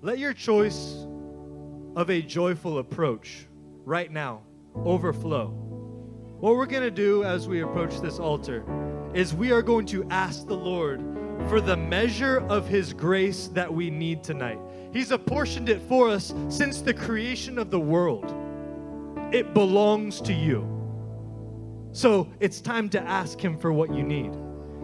[0.00, 1.06] Let your choice
[1.96, 3.48] of a joyful approach
[3.84, 4.42] right now
[4.76, 5.48] overflow.
[6.38, 8.64] What we're going to do as we approach this altar
[9.12, 11.00] is we are going to ask the Lord
[11.48, 14.60] for the measure of his grace that we need tonight.
[14.92, 18.32] He's apportioned it for us since the creation of the world.
[19.32, 20.77] It belongs to you.
[21.92, 24.32] So it's time to ask Him for what you need.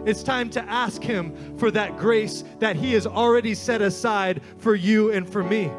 [0.05, 4.75] It's time to ask Him for that grace that He has already set aside for
[4.75, 5.71] you and for me.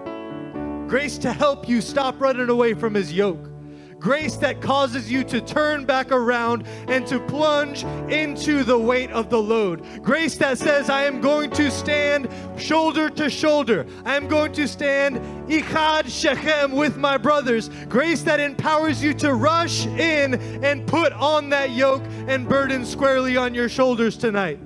[0.88, 3.50] Grace to help you stop running away from His yoke.
[3.98, 9.30] Grace that causes you to turn back around and to plunge into the weight of
[9.30, 9.82] the load.
[10.02, 12.28] Grace that says, I am going to stand
[12.58, 13.86] shoulder to shoulder.
[14.04, 15.16] I am going to stand
[15.48, 17.70] Echad Shechem with my brothers.
[17.88, 23.36] Grace that empowers you to rush in and put on that yoke and burden squarely
[23.36, 24.60] on your shoulders tonight.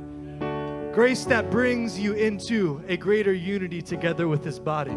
[0.92, 4.96] Grace that brings you into a greater unity together with His body.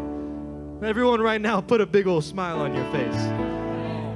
[0.82, 3.63] Everyone, right now, put a big old smile on your face.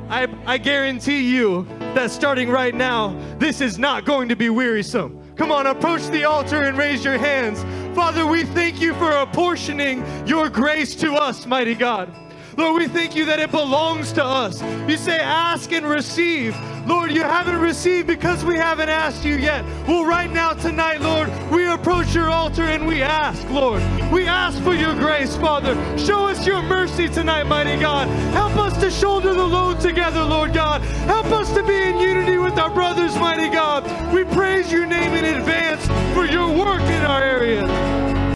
[0.09, 5.23] I, I guarantee you that starting right now, this is not going to be wearisome.
[5.37, 7.63] Come on, approach the altar and raise your hands.
[7.95, 12.11] Father, we thank you for apportioning your grace to us, mighty God.
[12.59, 14.61] Lord, we thank you that it belongs to us.
[14.89, 16.57] You say, ask and receive.
[16.89, 19.65] Lord, you haven't received because we haven't asked you yet.
[19.87, 23.81] Well, right now, tonight, Lord, we approach your altar and we ask, Lord.
[24.11, 25.77] We ask for your grace, Father.
[25.97, 28.09] Show us your mercy tonight, mighty God.
[28.35, 30.81] Help us to shoulder the load together, Lord God.
[31.07, 33.85] Help us to be in unity with our brothers, mighty God.
[34.13, 38.08] We praise your name in advance for your work in our area.